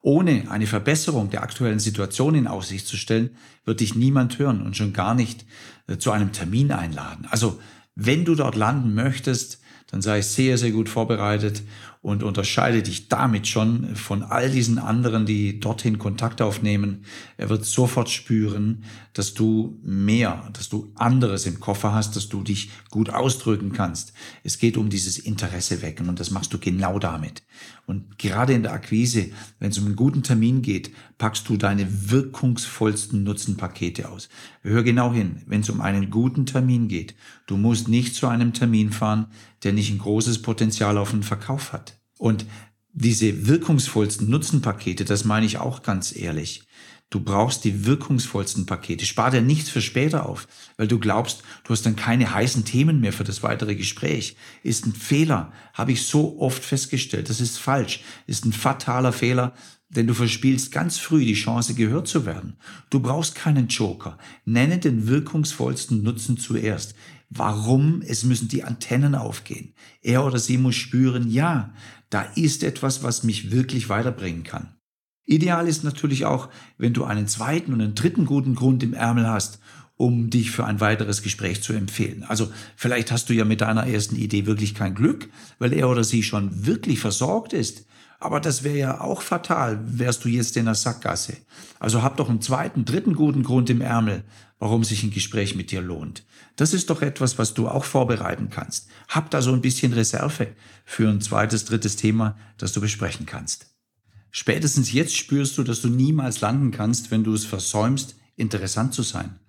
Ohne 0.00 0.50
eine 0.50 0.66
Verbesserung 0.66 1.28
der 1.28 1.42
aktuellen 1.42 1.78
Situation 1.78 2.34
in 2.34 2.46
Aussicht 2.46 2.86
zu 2.86 2.96
stellen, 2.96 3.36
wird 3.66 3.80
dich 3.80 3.96
niemand 3.96 4.38
hören 4.38 4.62
und 4.62 4.78
schon 4.78 4.94
gar 4.94 5.14
nicht 5.14 5.44
äh, 5.88 5.98
zu 5.98 6.10
einem 6.10 6.32
Termin 6.32 6.72
einladen. 6.72 7.26
Also, 7.30 7.60
wenn 7.96 8.24
du 8.24 8.34
dort 8.34 8.56
landen 8.56 8.94
möchtest, 8.94 9.60
dann 9.90 10.00
sei 10.00 10.22
sehr, 10.22 10.56
sehr 10.56 10.70
gut 10.70 10.88
vorbereitet 10.88 11.62
und 12.02 12.22
unterscheide 12.22 12.82
dich 12.82 13.08
damit 13.08 13.46
schon 13.46 13.94
von 13.94 14.22
all 14.22 14.50
diesen 14.50 14.78
anderen, 14.78 15.26
die 15.26 15.60
dorthin 15.60 15.98
Kontakt 15.98 16.40
aufnehmen. 16.40 17.04
Er 17.36 17.50
wird 17.50 17.66
sofort 17.66 18.08
spüren, 18.08 18.84
dass 19.12 19.34
du 19.34 19.78
mehr, 19.82 20.48
dass 20.54 20.70
du 20.70 20.92
anderes 20.94 21.44
im 21.44 21.60
Koffer 21.60 21.92
hast, 21.92 22.16
dass 22.16 22.30
du 22.30 22.42
dich 22.42 22.70
gut 22.88 23.10
ausdrücken 23.10 23.72
kannst. 23.72 24.14
Es 24.44 24.58
geht 24.58 24.78
um 24.78 24.88
dieses 24.88 25.18
Interesse 25.18 25.82
wecken 25.82 26.08
und 26.08 26.20
das 26.20 26.30
machst 26.30 26.54
du 26.54 26.58
genau 26.58 26.98
damit. 26.98 27.42
Und 27.84 28.18
gerade 28.18 28.54
in 28.54 28.62
der 28.62 28.72
Akquise, 28.72 29.26
wenn 29.58 29.70
es 29.70 29.78
um 29.78 29.84
einen 29.84 29.96
guten 29.96 30.22
Termin 30.22 30.62
geht, 30.62 30.92
packst 31.18 31.50
du 31.50 31.58
deine 31.58 32.10
wirkungsvollsten 32.10 33.24
Nutzenpakete 33.24 34.08
aus. 34.08 34.30
Hör 34.62 34.82
genau 34.82 35.12
hin, 35.12 35.42
wenn 35.46 35.60
es 35.60 35.68
um 35.68 35.82
einen 35.82 36.08
guten 36.08 36.46
Termin 36.46 36.88
geht. 36.88 37.14
Du 37.46 37.58
musst 37.58 37.88
nicht 37.88 38.14
zu 38.14 38.26
einem 38.26 38.54
Termin 38.54 38.90
fahren, 38.90 39.26
der 39.64 39.74
nicht 39.74 39.90
ein 39.90 39.98
großes 39.98 40.40
Potenzial 40.40 40.96
auf 40.96 41.10
den 41.10 41.22
Verkauf 41.22 41.74
hat. 41.74 41.89
Und 42.20 42.44
diese 42.92 43.46
wirkungsvollsten 43.46 44.28
Nutzenpakete, 44.28 45.06
das 45.06 45.24
meine 45.24 45.46
ich 45.46 45.56
auch 45.56 45.82
ganz 45.82 46.14
ehrlich. 46.14 46.64
Du 47.08 47.18
brauchst 47.18 47.64
die 47.64 47.86
wirkungsvollsten 47.86 48.66
Pakete. 48.66 49.06
Spar 49.06 49.30
dir 49.30 49.40
nichts 49.40 49.70
für 49.70 49.80
später 49.80 50.28
auf, 50.28 50.46
weil 50.76 50.86
du 50.86 50.98
glaubst, 50.98 51.42
du 51.64 51.70
hast 51.70 51.86
dann 51.86 51.96
keine 51.96 52.32
heißen 52.32 52.66
Themen 52.66 53.00
mehr 53.00 53.14
für 53.14 53.24
das 53.24 53.42
weitere 53.42 53.74
Gespräch. 53.74 54.36
Ist 54.62 54.86
ein 54.86 54.92
Fehler, 54.92 55.50
habe 55.72 55.92
ich 55.92 56.06
so 56.06 56.38
oft 56.38 56.62
festgestellt. 56.62 57.30
Das 57.30 57.40
ist 57.40 57.58
falsch, 57.58 58.02
ist 58.26 58.44
ein 58.44 58.52
fataler 58.52 59.14
Fehler, 59.14 59.54
denn 59.88 60.06
du 60.06 60.12
verspielst 60.12 60.70
ganz 60.70 60.98
früh 60.98 61.24
die 61.24 61.34
Chance, 61.34 61.74
gehört 61.74 62.06
zu 62.06 62.26
werden. 62.26 62.58
Du 62.90 63.00
brauchst 63.00 63.34
keinen 63.34 63.68
Joker. 63.68 64.18
Nenne 64.44 64.78
den 64.78 65.08
wirkungsvollsten 65.08 66.02
Nutzen 66.02 66.36
zuerst. 66.36 66.94
Warum? 67.30 68.02
Es 68.06 68.24
müssen 68.24 68.48
die 68.48 68.64
Antennen 68.64 69.14
aufgehen. 69.14 69.74
Er 70.02 70.24
oder 70.24 70.38
sie 70.38 70.58
muss 70.58 70.74
spüren, 70.74 71.30
ja, 71.30 71.72
da 72.10 72.22
ist 72.34 72.64
etwas, 72.64 73.04
was 73.04 73.22
mich 73.22 73.52
wirklich 73.52 73.88
weiterbringen 73.88 74.42
kann. 74.42 74.74
Ideal 75.26 75.68
ist 75.68 75.84
natürlich 75.84 76.24
auch, 76.24 76.48
wenn 76.76 76.92
du 76.92 77.04
einen 77.04 77.28
zweiten 77.28 77.72
und 77.72 77.80
einen 77.80 77.94
dritten 77.94 78.26
guten 78.26 78.56
Grund 78.56 78.82
im 78.82 78.94
Ärmel 78.94 79.28
hast, 79.28 79.60
um 79.96 80.28
dich 80.28 80.50
für 80.50 80.64
ein 80.64 80.80
weiteres 80.80 81.22
Gespräch 81.22 81.62
zu 81.62 81.72
empfehlen. 81.72 82.24
Also 82.24 82.50
vielleicht 82.74 83.12
hast 83.12 83.28
du 83.28 83.34
ja 83.34 83.44
mit 83.44 83.60
deiner 83.60 83.86
ersten 83.86 84.16
Idee 84.16 84.46
wirklich 84.46 84.74
kein 84.74 84.96
Glück, 84.96 85.28
weil 85.60 85.72
er 85.72 85.88
oder 85.88 86.02
sie 86.02 86.24
schon 86.24 86.66
wirklich 86.66 86.98
versorgt 86.98 87.52
ist. 87.52 87.86
Aber 88.20 88.38
das 88.38 88.62
wäre 88.62 88.78
ja 88.78 89.00
auch 89.00 89.22
fatal, 89.22 89.80
wärst 89.82 90.24
du 90.24 90.28
jetzt 90.28 90.56
in 90.58 90.66
der 90.66 90.74
Sackgasse. 90.74 91.38
Also 91.78 92.02
hab 92.02 92.18
doch 92.18 92.28
einen 92.28 92.42
zweiten, 92.42 92.84
dritten 92.84 93.14
guten 93.14 93.42
Grund 93.42 93.70
im 93.70 93.80
Ärmel, 93.80 94.24
warum 94.58 94.84
sich 94.84 95.02
ein 95.02 95.10
Gespräch 95.10 95.54
mit 95.54 95.70
dir 95.70 95.80
lohnt. 95.80 96.24
Das 96.56 96.74
ist 96.74 96.90
doch 96.90 97.00
etwas, 97.00 97.38
was 97.38 97.54
du 97.54 97.66
auch 97.66 97.84
vorbereiten 97.84 98.50
kannst. 98.50 98.88
Hab 99.08 99.30
da 99.30 99.40
so 99.40 99.52
ein 99.54 99.62
bisschen 99.62 99.94
Reserve 99.94 100.48
für 100.84 101.08
ein 101.08 101.22
zweites, 101.22 101.64
drittes 101.64 101.96
Thema, 101.96 102.36
das 102.58 102.72
du 102.72 102.82
besprechen 102.82 103.24
kannst. 103.24 103.66
Spätestens 104.30 104.92
jetzt 104.92 105.16
spürst 105.16 105.56
du, 105.56 105.64
dass 105.64 105.80
du 105.80 105.88
niemals 105.88 106.42
landen 106.42 106.72
kannst, 106.72 107.10
wenn 107.10 107.24
du 107.24 107.32
es 107.32 107.46
versäumst, 107.46 108.16
interessant 108.36 108.92
zu 108.92 109.02
sein. 109.02 109.40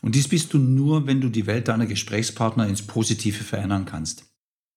Und 0.00 0.14
dies 0.14 0.28
bist 0.28 0.54
du 0.54 0.58
nur, 0.58 1.06
wenn 1.06 1.20
du 1.20 1.28
die 1.28 1.46
Welt 1.46 1.68
deiner 1.68 1.86
Gesprächspartner 1.86 2.66
ins 2.66 2.82
Positive 2.82 3.44
verändern 3.44 3.84
kannst. 3.84 4.24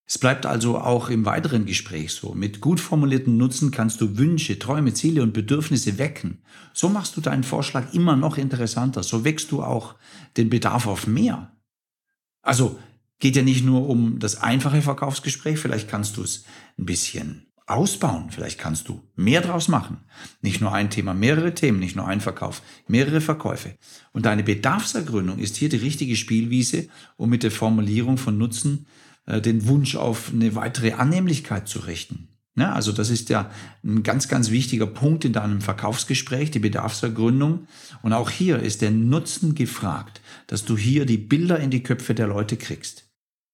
Es 0.05 0.17
bleibt 0.17 0.45
also 0.45 0.77
auch 0.77 1.09
im 1.09 1.25
weiteren 1.25 1.65
Gespräch 1.65 2.11
so. 2.11 2.33
Mit 2.33 2.59
gut 2.59 2.79
formulierten 2.79 3.37
Nutzen 3.37 3.71
kannst 3.71 4.01
du 4.01 4.17
Wünsche, 4.17 4.59
Träume, 4.59 4.93
Ziele 4.93 5.23
und 5.23 5.33
Bedürfnisse 5.33 5.97
wecken. 5.97 6.41
So 6.73 6.89
machst 6.89 7.15
du 7.15 7.21
deinen 7.21 7.43
Vorschlag 7.43 7.93
immer 7.93 8.15
noch 8.17 8.37
interessanter. 8.37 9.01
So 9.03 9.23
wächst 9.23 9.51
du 9.51 9.63
auch 9.63 9.95
den 10.35 10.49
Bedarf 10.49 10.87
auf 10.87 11.07
mehr. 11.07 11.55
Also 12.41 12.77
geht 13.19 13.37
ja 13.37 13.41
nicht 13.41 13.63
nur 13.63 13.87
um 13.87 14.19
das 14.19 14.35
einfache 14.35 14.81
Verkaufsgespräch, 14.81 15.57
vielleicht 15.57 15.89
kannst 15.89 16.17
du 16.17 16.23
es 16.23 16.43
ein 16.77 16.85
bisschen 16.85 17.47
ausbauen, 17.65 18.29
vielleicht 18.29 18.59
kannst 18.59 18.89
du 18.89 19.01
mehr 19.15 19.39
draus 19.39 19.69
machen. 19.69 19.99
Nicht 20.41 20.59
nur 20.59 20.73
ein 20.73 20.89
Thema, 20.89 21.13
mehrere 21.13 21.53
Themen, 21.53 21.79
nicht 21.79 21.95
nur 21.95 22.05
ein 22.05 22.19
Verkauf, 22.19 22.61
mehrere 22.87 23.21
Verkäufe. 23.21 23.77
Und 24.11 24.25
deine 24.25 24.43
Bedarfsergründung 24.43 25.39
ist 25.39 25.55
hier 25.55 25.69
die 25.69 25.77
richtige 25.77 26.17
Spielwiese, 26.17 26.89
um 27.15 27.29
mit 27.29 27.43
der 27.43 27.51
Formulierung 27.51 28.17
von 28.17 28.37
Nutzen 28.37 28.87
äh, 29.25 29.41
den 29.41 29.67
Wunsch 29.67 29.95
auf 29.95 30.31
eine 30.33 30.55
weitere 30.55 30.93
Annehmlichkeit 30.93 31.67
zu 31.67 31.79
richten. 31.79 32.29
Ja, 32.55 32.73
also 32.73 32.91
das 32.91 33.09
ist 33.09 33.29
ja 33.29 33.49
ein 33.83 34.03
ganz, 34.03 34.27
ganz 34.27 34.51
wichtiger 34.51 34.85
Punkt 34.85 35.25
in 35.25 35.33
deinem 35.33 35.59
Verkaufsgespräch, 35.59 36.51
die 36.51 36.59
Bedarfsergründung. 36.59 37.67
Und 38.03 38.13
auch 38.13 38.29
hier 38.29 38.59
ist 38.59 38.83
der 38.83 38.91
Nutzen 38.91 39.55
gefragt, 39.55 40.21
dass 40.45 40.63
du 40.63 40.77
hier 40.77 41.07
die 41.07 41.17
Bilder 41.17 41.59
in 41.59 41.71
die 41.71 41.81
Köpfe 41.81 42.13
der 42.13 42.27
Leute 42.27 42.55
kriegst. 42.57 43.02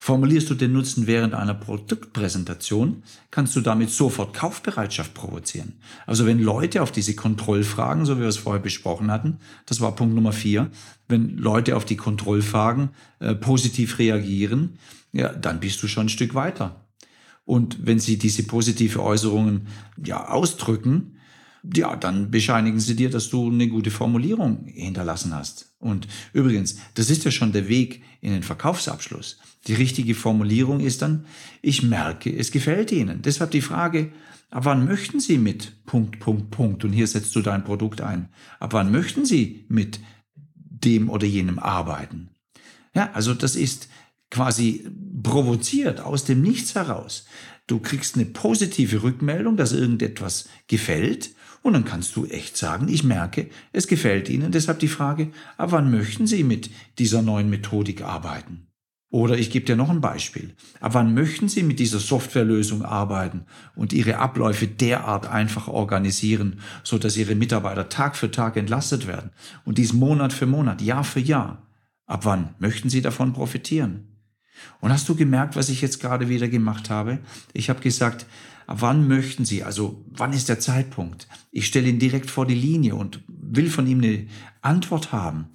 Formulierst 0.01 0.49
du 0.49 0.55
den 0.55 0.71
Nutzen 0.71 1.07
während 1.07 1.33
einer 1.33 1.53
Produktpräsentation, 1.53 3.03
kannst 3.31 3.55
du 3.57 3.61
damit 3.61 3.89
sofort 3.89 4.33
Kaufbereitschaft 4.33 5.13
provozieren. 5.13 5.73
Also 6.07 6.25
wenn 6.25 6.39
Leute 6.39 6.81
auf 6.81 6.93
diese 6.93 7.15
Kontrollfragen, 7.15 8.05
so 8.05 8.15
wie 8.15 8.21
wir 8.21 8.29
es 8.29 8.37
vorher 8.37 8.61
besprochen 8.61 9.11
hatten, 9.11 9.39
das 9.65 9.81
war 9.81 9.95
Punkt 9.95 10.15
Nummer 10.15 10.31
vier, 10.31 10.71
wenn 11.09 11.37
Leute 11.37 11.75
auf 11.75 11.83
die 11.83 11.97
Kontrollfragen 11.97 12.91
äh, 13.19 13.35
positiv 13.35 13.99
reagieren, 13.99 14.79
ja, 15.11 15.33
dann 15.33 15.59
bist 15.59 15.83
du 15.83 15.87
schon 15.87 16.05
ein 16.05 16.09
Stück 16.09 16.33
weiter. 16.33 16.85
Und 17.43 17.85
wenn 17.85 17.99
sie 17.99 18.17
diese 18.17 18.43
positive 18.43 19.03
Äußerungen 19.03 19.67
ja 19.97 20.29
ausdrücken, 20.29 21.18
ja, 21.73 21.95
dann 21.95 22.31
bescheinigen 22.31 22.79
sie 22.79 22.95
dir, 22.95 23.09
dass 23.09 23.29
du 23.29 23.49
eine 23.49 23.67
gute 23.67 23.91
Formulierung 23.91 24.65
hinterlassen 24.65 25.33
hast. 25.33 25.73
Und 25.79 26.07
übrigens, 26.33 26.77
das 26.93 27.09
ist 27.09 27.25
ja 27.25 27.31
schon 27.31 27.51
der 27.51 27.67
Weg 27.67 28.01
in 28.21 28.31
den 28.31 28.43
Verkaufsabschluss. 28.43 29.39
Die 29.67 29.73
richtige 29.73 30.15
Formulierung 30.15 30.79
ist 30.79 31.01
dann, 31.01 31.25
ich 31.61 31.83
merke, 31.83 32.35
es 32.35 32.51
gefällt 32.51 32.91
Ihnen. 32.91 33.21
Deshalb 33.21 33.51
die 33.51 33.61
Frage, 33.61 34.11
ab 34.49 34.65
wann 34.65 34.85
möchten 34.85 35.19
Sie 35.19 35.37
mit 35.37 35.85
Punkt, 35.85 36.19
Punkt, 36.19 36.51
Punkt, 36.51 36.83
und 36.85 36.93
hier 36.93 37.07
setzt 37.07 37.35
du 37.35 37.41
dein 37.41 37.63
Produkt 37.63 38.01
ein, 38.01 38.29
ab 38.59 38.73
wann 38.73 38.91
möchten 38.91 39.25
Sie 39.25 39.65
mit 39.67 39.99
dem 40.55 41.09
oder 41.09 41.27
jenem 41.27 41.59
arbeiten? 41.59 42.29
Ja, 42.95 43.11
also 43.13 43.33
das 43.33 43.55
ist 43.55 43.89
quasi 44.31 44.87
provoziert 45.21 45.99
aus 45.99 46.23
dem 46.23 46.41
Nichts 46.41 46.75
heraus. 46.75 47.25
Du 47.69 47.77
kriegst 47.77 48.15
eine 48.15 48.25
positive 48.25 49.03
Rückmeldung, 49.03 49.55
dass 49.55 49.73
irgendetwas 49.73 50.49
gefällt 50.65 51.29
und 51.61 51.73
dann 51.73 51.85
kannst 51.85 52.15
du 52.15 52.25
echt 52.25 52.57
sagen, 52.57 52.87
ich 52.87 53.03
merke, 53.03 53.47
es 53.73 53.85
gefällt 53.85 54.27
Ihnen. 54.27 54.51
Deshalb 54.51 54.79
die 54.79 54.87
Frage, 54.87 55.29
ab 55.55 55.71
wann 55.71 55.91
möchten 55.91 56.25
Sie 56.25 56.43
mit 56.43 56.71
dieser 56.97 57.21
neuen 57.21 57.47
Methodik 57.47 58.01
arbeiten? 58.01 58.65
Oder 59.11 59.37
ich 59.37 59.51
gebe 59.51 59.67
dir 59.67 59.75
noch 59.75 59.91
ein 59.91 60.01
Beispiel. 60.01 60.55
Ab 60.79 60.95
wann 60.95 61.13
möchten 61.13 61.47
Sie 61.47 61.61
mit 61.61 61.77
dieser 61.77 61.99
Softwarelösung 61.99 62.81
arbeiten 62.83 63.45
und 63.75 63.93
Ihre 63.93 64.17
Abläufe 64.17 64.65
derart 64.65 65.27
einfach 65.27 65.67
organisieren, 65.67 66.61
so 66.83 66.97
dass 66.97 67.17
Ihre 67.17 67.35
Mitarbeiter 67.35 67.87
Tag 67.87 68.15
für 68.15 68.31
Tag 68.31 68.57
entlastet 68.57 69.05
werden 69.05 69.29
und 69.63 69.77
dies 69.77 69.93
Monat 69.93 70.33
für 70.33 70.47
Monat, 70.47 70.81
Jahr 70.81 71.03
für 71.03 71.19
Jahr? 71.19 71.67
Ab 72.07 72.25
wann 72.25 72.55
möchten 72.57 72.89
Sie 72.89 73.03
davon 73.03 73.31
profitieren? 73.31 74.08
Und 74.79 74.91
hast 74.91 75.07
du 75.09 75.15
gemerkt, 75.15 75.55
was 75.55 75.69
ich 75.69 75.81
jetzt 75.81 75.99
gerade 75.99 76.29
wieder 76.29 76.47
gemacht 76.47 76.89
habe? 76.89 77.19
Ich 77.53 77.69
habe 77.69 77.81
gesagt, 77.81 78.25
wann 78.67 79.07
möchten 79.07 79.45
Sie, 79.45 79.63
also 79.63 80.03
wann 80.09 80.33
ist 80.33 80.49
der 80.49 80.59
Zeitpunkt? 80.59 81.27
Ich 81.51 81.67
stelle 81.67 81.89
ihn 81.89 81.99
direkt 81.99 82.29
vor 82.29 82.45
die 82.45 82.55
Linie 82.55 82.95
und 82.95 83.21
will 83.27 83.69
von 83.69 83.87
ihm 83.87 83.99
eine 83.99 84.27
Antwort 84.61 85.11
haben, 85.11 85.49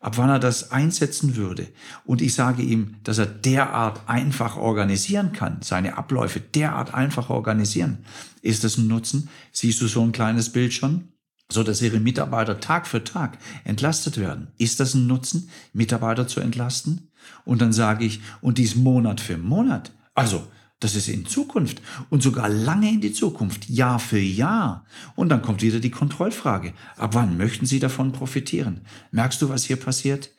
ab 0.00 0.18
wann 0.18 0.28
er 0.28 0.38
das 0.38 0.70
einsetzen 0.70 1.36
würde. 1.36 1.68
Und 2.04 2.20
ich 2.20 2.34
sage 2.34 2.62
ihm, 2.62 2.96
dass 3.04 3.18
er 3.18 3.26
derart 3.26 4.08
einfach 4.08 4.56
organisieren 4.56 5.32
kann, 5.32 5.58
seine 5.62 5.96
Abläufe 5.96 6.40
derart 6.40 6.94
einfach 6.94 7.30
organisieren. 7.30 8.04
Ist 8.42 8.64
das 8.64 8.76
ein 8.76 8.86
Nutzen? 8.86 9.28
Siehst 9.52 9.80
du 9.80 9.86
so 9.86 10.02
ein 10.02 10.12
kleines 10.12 10.50
Bild 10.52 10.72
schon? 10.72 11.08
so 11.50 11.62
dass 11.62 11.82
ihre 11.82 12.00
Mitarbeiter 12.00 12.60
Tag 12.60 12.86
für 12.86 13.04
Tag 13.04 13.38
entlastet 13.64 14.18
werden. 14.18 14.48
Ist 14.58 14.80
das 14.80 14.94
ein 14.94 15.06
Nutzen, 15.06 15.48
Mitarbeiter 15.72 16.26
zu 16.28 16.40
entlasten? 16.40 17.07
Und 17.44 17.60
dann 17.62 17.72
sage 17.72 18.04
ich, 18.04 18.20
und 18.40 18.58
dies 18.58 18.74
Monat 18.74 19.20
für 19.20 19.38
Monat. 19.38 19.92
Also, 20.14 20.46
das 20.80 20.94
ist 20.94 21.08
in 21.08 21.26
Zukunft 21.26 21.82
und 22.08 22.22
sogar 22.22 22.48
lange 22.48 22.88
in 22.88 23.00
die 23.00 23.12
Zukunft, 23.12 23.68
Jahr 23.68 23.98
für 23.98 24.20
Jahr. 24.20 24.84
Und 25.16 25.28
dann 25.28 25.42
kommt 25.42 25.60
wieder 25.60 25.80
die 25.80 25.90
Kontrollfrage. 25.90 26.72
Ab 26.96 27.14
wann 27.14 27.36
möchten 27.36 27.66
Sie 27.66 27.80
davon 27.80 28.12
profitieren? 28.12 28.82
Merkst 29.10 29.42
du, 29.42 29.48
was 29.48 29.64
hier 29.64 29.76
passiert? 29.76 30.30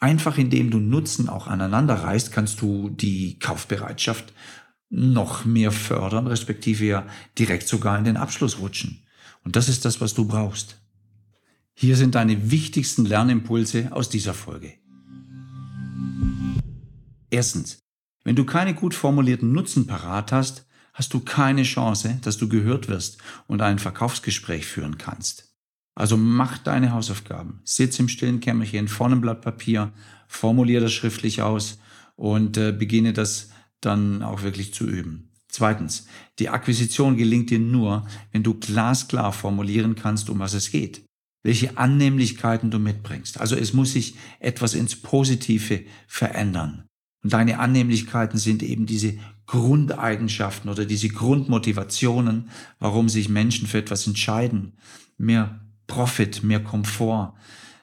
Einfach 0.00 0.38
indem 0.38 0.70
du 0.70 0.78
Nutzen 0.78 1.28
auch 1.28 1.46
aneinander 1.46 1.94
reißt, 1.94 2.32
kannst 2.32 2.62
du 2.62 2.88
die 2.90 3.38
Kaufbereitschaft 3.38 4.32
noch 4.88 5.44
mehr 5.44 5.72
fördern, 5.72 6.26
respektive 6.26 6.84
ja 6.84 7.06
direkt 7.38 7.68
sogar 7.68 7.98
in 7.98 8.04
den 8.04 8.16
Abschluss 8.16 8.60
rutschen. 8.60 9.02
Und 9.44 9.56
das 9.56 9.68
ist 9.68 9.84
das, 9.84 10.00
was 10.00 10.14
du 10.14 10.24
brauchst. 10.24 10.80
Hier 11.74 11.96
sind 11.96 12.14
deine 12.14 12.50
wichtigsten 12.50 13.04
Lernimpulse 13.04 13.88
aus 13.90 14.08
dieser 14.08 14.32
Folge. 14.32 14.74
Erstens, 17.34 17.80
wenn 18.22 18.36
du 18.36 18.44
keine 18.44 18.74
gut 18.74 18.94
formulierten 18.94 19.50
Nutzen 19.50 19.88
parat 19.88 20.30
hast, 20.30 20.66
hast 20.92 21.12
du 21.14 21.18
keine 21.18 21.64
Chance, 21.64 22.20
dass 22.22 22.38
du 22.38 22.48
gehört 22.48 22.86
wirst 22.86 23.18
und 23.48 23.60
ein 23.60 23.80
Verkaufsgespräch 23.80 24.66
führen 24.66 24.98
kannst. 24.98 25.52
Also 25.96 26.16
mach 26.16 26.58
deine 26.58 26.92
Hausaufgaben, 26.92 27.60
sitz 27.64 27.98
im 27.98 28.06
stillen 28.06 28.38
Kämmerchen 28.38 28.86
vor 28.86 29.08
einem 29.08 29.20
Blatt 29.20 29.40
Papier, 29.40 29.92
formulier 30.28 30.78
das 30.80 30.92
schriftlich 30.92 31.42
aus 31.42 31.80
und 32.14 32.56
äh, 32.56 32.70
beginne 32.70 33.12
das 33.12 33.50
dann 33.80 34.22
auch 34.22 34.42
wirklich 34.42 34.72
zu 34.72 34.86
üben. 34.86 35.32
Zweitens, 35.48 36.06
die 36.38 36.50
Akquisition 36.50 37.16
gelingt 37.16 37.50
dir 37.50 37.58
nur, 37.58 38.06
wenn 38.30 38.44
du 38.44 38.54
glasklar 38.54 39.32
formulieren 39.32 39.96
kannst, 39.96 40.30
um 40.30 40.38
was 40.38 40.54
es 40.54 40.70
geht, 40.70 41.04
welche 41.42 41.78
Annehmlichkeiten 41.78 42.70
du 42.70 42.78
mitbringst. 42.78 43.40
Also 43.40 43.56
es 43.56 43.72
muss 43.72 43.94
sich 43.94 44.14
etwas 44.38 44.74
ins 44.74 44.94
Positive 44.94 45.82
verändern. 46.06 46.84
Und 47.24 47.32
deine 47.32 47.58
Annehmlichkeiten 47.58 48.38
sind 48.38 48.62
eben 48.62 48.84
diese 48.84 49.18
Grundeigenschaften 49.46 50.70
oder 50.70 50.84
diese 50.84 51.08
Grundmotivationen, 51.08 52.50
warum 52.78 53.08
sich 53.08 53.30
Menschen 53.30 53.66
für 53.66 53.78
etwas 53.78 54.06
entscheiden. 54.06 54.74
Mehr 55.16 55.60
Profit, 55.86 56.42
mehr 56.42 56.62
Komfort, 56.62 57.34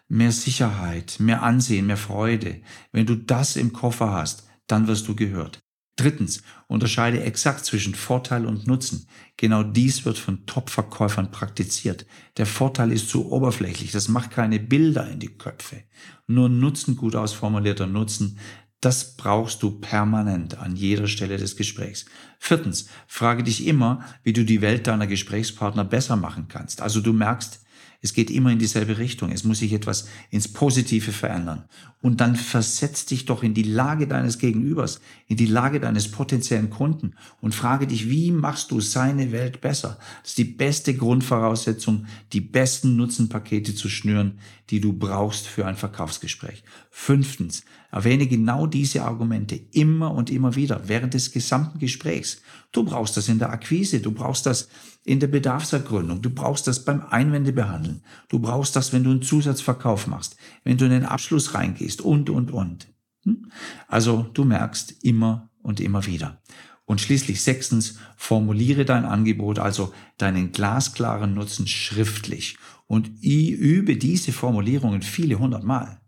mehr 0.08 0.32
Sicherheit, 0.32 1.16
mehr 1.20 1.42
Ansehen, 1.42 1.88
mehr 1.88 1.98
Freude. 1.98 2.62
Wenn 2.92 3.08
du 3.08 3.16
das 3.16 3.56
im 3.56 3.74
Koffer 3.74 4.12
hast, 4.12 4.48
dann 4.68 4.88
wirst 4.88 5.08
du 5.08 5.16
gehört. 5.16 5.60
Drittens, 5.98 6.42
unterscheide 6.68 7.22
exakt 7.22 7.66
zwischen 7.66 7.94
Vorteil 7.94 8.46
und 8.46 8.66
Nutzen. 8.66 9.08
Genau 9.38 9.62
dies 9.62 10.06
wird 10.06 10.18
von 10.18 10.46
Top-Verkäufern 10.46 11.32
praktiziert. 11.32 12.06
Der 12.38 12.46
Vorteil 12.46 12.92
ist 12.92 13.10
zu 13.10 13.32
oberflächlich, 13.32 13.92
das 13.92 14.08
macht 14.08 14.32
keine 14.32 14.60
Bilder 14.60 15.08
in 15.10 15.20
die 15.20 15.38
Köpfe. 15.38 15.84
Nur 16.28 16.50
Nutzen, 16.50 16.96
gut 16.96 17.16
ausformulierter 17.16 17.88
Nutzen, 17.88 18.40
das 18.82 19.16
brauchst 19.16 19.62
du 19.64 19.72
permanent 19.72 20.58
an 20.58 20.76
jeder 20.76 21.08
Stelle 21.08 21.38
des 21.38 21.56
Gesprächs. 21.56 22.06
Viertens, 22.40 22.88
frage 23.08 23.44
dich 23.44 23.68
immer, 23.68 24.04
wie 24.24 24.34
du 24.34 24.44
die 24.44 24.62
Welt 24.62 24.88
deiner 24.88 25.08
Gesprächspartner 25.08 25.86
besser 25.86 26.16
machen 26.16 26.48
kannst. 26.50 26.82
Also 26.82 27.00
du 27.00 27.14
merkst, 27.14 27.62
es 28.04 28.14
geht 28.14 28.32
immer 28.32 28.52
in 28.52 28.58
dieselbe 28.58 28.98
Richtung. 28.98 29.32
Es 29.32 29.44
muss 29.44 29.60
sich 29.60 29.74
etwas 29.74 30.08
ins 30.32 30.48
Positive 30.48 31.12
verändern. 31.12 31.66
Und 32.02 32.20
dann 32.20 32.36
versetz 32.36 33.06
dich 33.06 33.26
doch 33.26 33.44
in 33.44 33.54
die 33.54 33.62
Lage 33.62 34.08
deines 34.08 34.40
Gegenübers, 34.40 35.02
in 35.28 35.38
die 35.38 35.46
Lage 35.46 35.80
deines 35.80 36.10
potenziellen 36.10 36.72
Kunden 36.72 37.14
und 37.42 37.54
frage 37.54 37.86
dich, 37.86 38.10
wie 38.10 38.32
machst 38.32 38.72
du 38.72 38.82
seine 38.82 39.32
Welt 39.32 39.62
besser? 39.62 40.00
Das 40.24 40.32
ist 40.32 40.40
die 40.40 40.46
beste 40.46 40.96
Grundvoraussetzung, 40.96 42.08
die 42.34 42.42
besten 42.42 42.96
Nutzenpakete 42.96 43.76
zu 43.76 43.88
schnüren, 43.88 44.40
die 44.72 44.82
du 44.82 44.94
brauchst 44.94 45.46
für 45.46 45.68
ein 45.68 45.76
Verkaufsgespräch. 45.76 46.64
Fünftens, 46.90 47.64
erwähne 47.92 48.28
genau 48.28 48.68
diese 48.68 49.04
Argumente 49.04 49.56
immer 49.72 50.12
und 50.14 50.30
immer 50.30 50.56
wieder 50.56 50.88
während 50.88 51.14
des 51.14 51.32
gesamten 51.32 51.80
Gesprächs. 51.80 52.42
Du 52.72 52.84
brauchst 52.84 53.18
das 53.18 53.30
in 53.30 53.40
der 53.40 53.52
Akquise, 53.52 54.00
du 54.00 54.12
brauchst 54.12 54.46
das 54.46 54.70
in 55.04 55.20
der 55.20 55.28
Bedarfsergründung, 55.28 56.22
du 56.22 56.30
brauchst 56.30 56.68
das 56.68 56.86
beim 56.86 57.02
Einwändebehandeln, 57.02 58.04
du 58.30 58.40
brauchst 58.40 58.76
das, 58.76 58.94
wenn 58.94 59.04
du 59.04 59.12
einen 59.12 59.22
Zusatzverkauf 59.22 60.08
machst, 60.08 60.38
wenn 60.64 60.78
du 60.78 60.86
in 60.86 60.92
den 60.92 61.06
Abschluss 61.06 61.54
reingehst 61.54 62.02
und, 62.02 62.30
und, 62.30 62.52
und. 62.52 62.88
Hm? 63.24 63.52
Also 63.88 64.28
du 64.34 64.46
merkst 64.46 65.04
immer 65.04 65.50
und 65.62 65.80
immer 65.80 66.06
wieder. 66.06 66.42
Und 66.86 67.00
schließlich 67.00 67.42
sechstens, 67.42 68.00
formuliere 68.18 68.84
dein 68.84 69.06
Angebot, 69.06 69.60
also 69.60 69.94
deinen 70.18 70.52
glasklaren 70.52 71.34
Nutzen 71.34 71.68
schriftlich 71.68 72.58
und 72.88 73.10
übe 73.24 73.96
diese 73.96 74.34
Formulierungen 74.34 75.02
viele 75.02 75.40
hundert 75.40 75.64
Mal. 75.64 76.01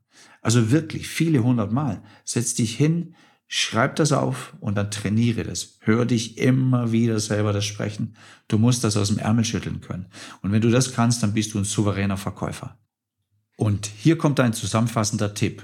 Also 0.44 0.70
wirklich 0.70 1.08
viele 1.08 1.42
hundert 1.42 1.72
Mal. 1.72 2.04
Setz 2.24 2.54
dich 2.54 2.76
hin, 2.76 3.16
Schreib 3.56 3.98
das 3.98 4.12
auf 4.12 4.56
und 4.62 4.74
dann 4.76 4.90
trainiere 4.90 5.44
das. 5.44 5.78
Hör 5.82 6.06
dich 6.06 6.40
immer 6.40 6.92
wieder 6.92 7.20
selber 7.20 7.54
das 7.54 7.66
sprechen. 7.66 8.16
Du 8.48 8.58
musst 8.58 8.84
das 8.84 8.98
aus 8.98 9.10
dem 9.10 9.20
Ärmel 9.20 9.46
schütteln 9.46 9.80
können. 9.80 10.08
Und 10.42 10.52
wenn 10.52 10.62
du 10.62 10.72
das 10.72 10.96
kannst, 10.96 11.22
dann 11.22 11.36
bist 11.36 11.54
du 11.54 11.60
ein 11.60 11.64
souveräner 11.64 12.18
Verkäufer. 12.18 12.80
Und 13.56 13.86
hier 13.86 14.18
kommt 14.18 14.40
ein 14.40 14.54
zusammenfassender 14.54 15.36
Tipp. 15.36 15.64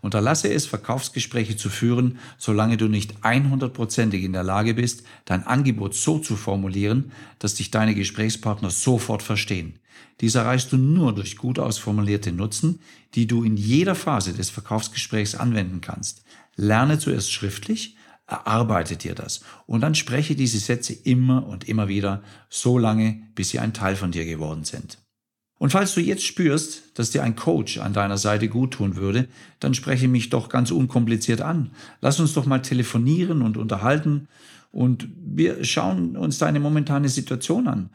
Unterlasse 0.00 0.52
es, 0.52 0.66
Verkaufsgespräche 0.66 1.56
zu 1.56 1.68
führen, 1.68 2.18
solange 2.38 2.76
du 2.76 2.88
nicht 2.88 3.22
100%ig 3.22 4.22
in 4.22 4.32
der 4.32 4.42
Lage 4.42 4.74
bist, 4.74 5.04
dein 5.24 5.46
Angebot 5.46 5.94
so 5.94 6.18
zu 6.18 6.36
formulieren, 6.36 7.12
dass 7.38 7.54
dich 7.54 7.70
deine 7.70 7.94
Gesprächspartner 7.94 8.70
sofort 8.70 9.22
verstehen. 9.22 9.78
Dies 10.20 10.34
erreichst 10.34 10.72
du 10.72 10.76
nur 10.76 11.14
durch 11.14 11.36
gut 11.36 11.58
ausformulierte 11.58 12.32
Nutzen, 12.32 12.80
die 13.14 13.26
du 13.26 13.44
in 13.44 13.56
jeder 13.56 13.94
Phase 13.94 14.32
des 14.32 14.50
Verkaufsgesprächs 14.50 15.34
anwenden 15.34 15.80
kannst. 15.80 16.24
Lerne 16.56 16.98
zuerst 16.98 17.32
schriftlich, 17.32 17.96
erarbeite 18.26 18.96
dir 18.96 19.14
das 19.14 19.42
und 19.66 19.80
dann 19.80 19.94
spreche 19.94 20.34
diese 20.34 20.58
Sätze 20.58 20.92
immer 20.92 21.46
und 21.46 21.68
immer 21.68 21.88
wieder, 21.88 22.22
so 22.48 22.78
lange, 22.78 23.22
bis 23.34 23.50
sie 23.50 23.58
ein 23.58 23.74
Teil 23.74 23.96
von 23.96 24.12
dir 24.12 24.24
geworden 24.24 24.64
sind. 24.64 24.98
Und 25.64 25.70
falls 25.70 25.94
du 25.94 26.02
jetzt 26.02 26.26
spürst, 26.26 26.82
dass 26.92 27.10
dir 27.10 27.22
ein 27.22 27.36
Coach 27.36 27.78
an 27.78 27.94
deiner 27.94 28.18
Seite 28.18 28.50
gut 28.50 28.74
tun 28.74 28.96
würde, 28.96 29.28
dann 29.60 29.72
spreche 29.72 30.08
mich 30.08 30.28
doch 30.28 30.50
ganz 30.50 30.70
unkompliziert 30.70 31.40
an. 31.40 31.70
Lass 32.02 32.20
uns 32.20 32.34
doch 32.34 32.44
mal 32.44 32.58
telefonieren 32.58 33.40
und 33.40 33.56
unterhalten 33.56 34.28
und 34.72 35.08
wir 35.24 35.64
schauen 35.64 36.18
uns 36.18 36.36
deine 36.36 36.60
momentane 36.60 37.08
Situation 37.08 37.66
an. 37.66 37.88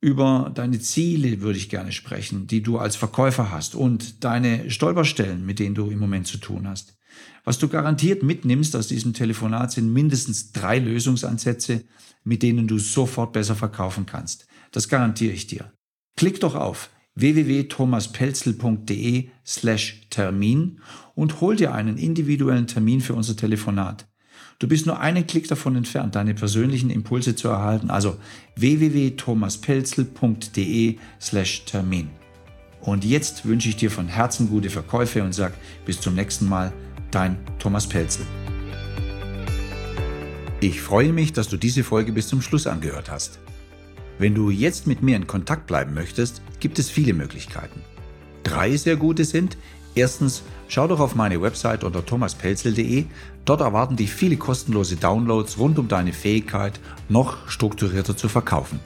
Über 0.00 0.52
deine 0.54 0.78
Ziele 0.78 1.40
würde 1.40 1.58
ich 1.58 1.68
gerne 1.68 1.90
sprechen, 1.90 2.46
die 2.46 2.62
du 2.62 2.78
als 2.78 2.94
Verkäufer 2.94 3.50
hast 3.50 3.74
und 3.74 4.22
deine 4.22 4.70
Stolperstellen, 4.70 5.44
mit 5.44 5.58
denen 5.58 5.74
du 5.74 5.90
im 5.90 5.98
Moment 5.98 6.28
zu 6.28 6.38
tun 6.38 6.68
hast. 6.68 6.98
Was 7.42 7.58
du 7.58 7.66
garantiert 7.66 8.22
mitnimmst 8.22 8.76
aus 8.76 8.86
diesem 8.86 9.12
Telefonat 9.12 9.72
sind 9.72 9.92
mindestens 9.92 10.52
drei 10.52 10.78
Lösungsansätze, 10.78 11.82
mit 12.22 12.44
denen 12.44 12.68
du 12.68 12.78
sofort 12.78 13.32
besser 13.32 13.56
verkaufen 13.56 14.06
kannst. 14.06 14.46
Das 14.70 14.88
garantiere 14.88 15.32
ich 15.32 15.48
dir. 15.48 15.72
Klick 16.16 16.38
doch 16.38 16.54
auf 16.54 16.90
www.thomaspelzel.de 17.18 19.28
slash 19.44 20.06
Termin 20.10 20.78
und 21.14 21.40
hol 21.40 21.56
dir 21.56 21.74
einen 21.74 21.98
individuellen 21.98 22.68
Termin 22.68 23.00
für 23.00 23.14
unser 23.14 23.36
Telefonat. 23.36 24.06
Du 24.60 24.68
bist 24.68 24.86
nur 24.86 25.00
einen 25.00 25.26
Klick 25.26 25.48
davon 25.48 25.74
entfernt, 25.76 26.14
deine 26.14 26.34
persönlichen 26.34 26.90
Impulse 26.90 27.34
zu 27.36 27.48
erhalten. 27.48 27.90
Also 27.90 28.18
www.thomaspelzel.de 28.56 30.96
slash 31.20 31.64
Termin. 31.64 32.10
Und 32.80 33.04
jetzt 33.04 33.46
wünsche 33.46 33.68
ich 33.68 33.76
dir 33.76 33.90
von 33.90 34.08
Herzen 34.08 34.48
gute 34.48 34.70
Verkäufe 34.70 35.22
und 35.22 35.34
sag 35.34 35.52
bis 35.84 36.00
zum 36.00 36.14
nächsten 36.14 36.48
Mal 36.48 36.72
dein 37.10 37.36
Thomas 37.58 37.86
Pelzel. 37.88 38.24
Ich 40.60 40.80
freue 40.80 41.12
mich, 41.12 41.32
dass 41.32 41.48
du 41.48 41.56
diese 41.56 41.84
Folge 41.84 42.12
bis 42.12 42.26
zum 42.28 42.42
Schluss 42.42 42.66
angehört 42.66 43.08
hast. 43.10 43.38
Wenn 44.18 44.34
du 44.34 44.50
jetzt 44.50 44.86
mit 44.86 45.02
mir 45.02 45.16
in 45.16 45.26
Kontakt 45.26 45.66
bleiben 45.66 45.94
möchtest, 45.94 46.42
gibt 46.58 46.78
es 46.78 46.90
viele 46.90 47.14
Möglichkeiten. 47.14 47.82
Drei 48.42 48.76
sehr 48.76 48.96
gute 48.96 49.24
sind, 49.24 49.56
erstens, 49.94 50.42
schau 50.66 50.88
doch 50.88 50.98
auf 50.98 51.14
meine 51.14 51.40
Website 51.40 51.84
unter 51.84 52.04
thomaspelzel.de, 52.04 53.04
dort 53.44 53.60
erwarten 53.60 53.96
dich 53.96 54.12
viele 54.12 54.36
kostenlose 54.36 54.96
Downloads 54.96 55.58
rund 55.58 55.78
um 55.78 55.86
deine 55.86 56.12
Fähigkeit, 56.12 56.80
noch 57.08 57.48
strukturierter 57.48 58.16
zu 58.16 58.28
verkaufen. 58.28 58.80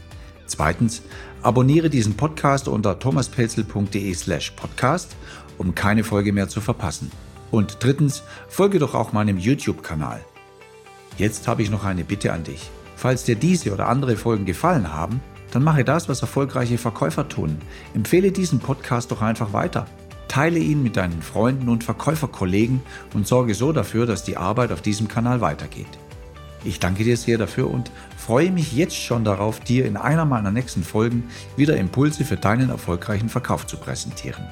Zweitens, 0.47 1.03
abonniere 1.43 1.89
diesen 1.89 2.15
Podcast 2.15 2.69
unter 2.69 2.99
thomaspelzel.de 2.99 4.13
slash 4.15 4.51
podcast, 4.51 5.17
um 5.57 5.75
keine 5.75 6.05
Folge 6.05 6.33
mehr 6.33 6.49
zu 6.49 6.61
verpassen. 6.61 7.11
Und 7.51 7.79
drittens, 7.81 8.23
folge 8.49 8.79
doch 8.79 8.95
auch 8.95 9.13
meinem 9.13 9.39
YouTube-Kanal. 9.39 10.21
Jetzt 11.17 11.49
habe 11.49 11.63
ich 11.63 11.71
noch 11.71 11.85
eine 11.85 12.05
Bitte 12.05 12.33
an 12.33 12.45
dich. 12.45 12.71
Falls 13.03 13.25
dir 13.25 13.35
diese 13.35 13.73
oder 13.73 13.89
andere 13.89 14.17
Folgen 14.17 14.45
gefallen 14.45 14.93
haben, 14.93 15.21
dann 15.51 15.65
mache 15.65 15.83
das, 15.83 16.09
was 16.09 16.21
erfolgreiche 16.23 16.79
Verkäufer 16.79 17.29
tun. 17.29 17.59
Empfehle 17.95 18.31
diesen 18.31 18.61
Podcast 18.61 19.11
doch 19.11 19.23
einfach 19.23 19.53
weiter. 19.53 19.87
Teile 20.29 20.61
ihn 20.61 20.85
mit 20.85 20.97
deinen 20.97 21.21
Freunden 21.21 21.69
und 21.69 21.83
Verkäuferkollegen 21.83 22.81
und 23.13 23.27
sorge 23.27 23.57
so 23.57 23.73
dafür, 23.73 24.07
dass 24.07 24.23
die 24.23 24.37
Arbeit 24.37 24.71
auf 24.71 24.83
diesem 24.83 25.09
Kanal 25.09 25.41
weitergeht. 25.41 25.89
Ich 26.63 26.79
danke 26.79 27.03
dir 27.03 27.17
sehr 27.17 27.39
dafür 27.39 27.69
und 27.69 27.91
freue 28.17 28.53
mich 28.53 28.73
jetzt 28.73 28.95
schon 28.95 29.25
darauf, 29.25 29.59
dir 29.59 29.85
in 29.85 29.97
einer 29.97 30.25
meiner 30.25 30.53
nächsten 30.53 30.85
Folgen 30.85 31.25
wieder 31.57 31.77
Impulse 31.79 32.25
für 32.25 32.37
deinen 32.37 32.71
erfolgreichen 32.71 33.29
Verkauf 33.29 33.67
zu 33.67 33.79
präsentieren. 33.79 34.47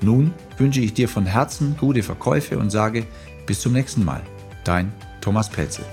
Nun 0.00 0.32
wünsche 0.56 0.80
ich 0.80 0.94
dir 0.94 1.10
von 1.10 1.26
Herzen 1.26 1.76
gute 1.78 2.02
Verkäufe 2.02 2.56
und 2.56 2.70
sage 2.70 3.04
bis 3.44 3.60
zum 3.60 3.74
nächsten 3.74 4.02
Mal. 4.02 4.22
Dein 4.64 4.94
Thomas 5.20 5.50
Pelzel. 5.50 5.84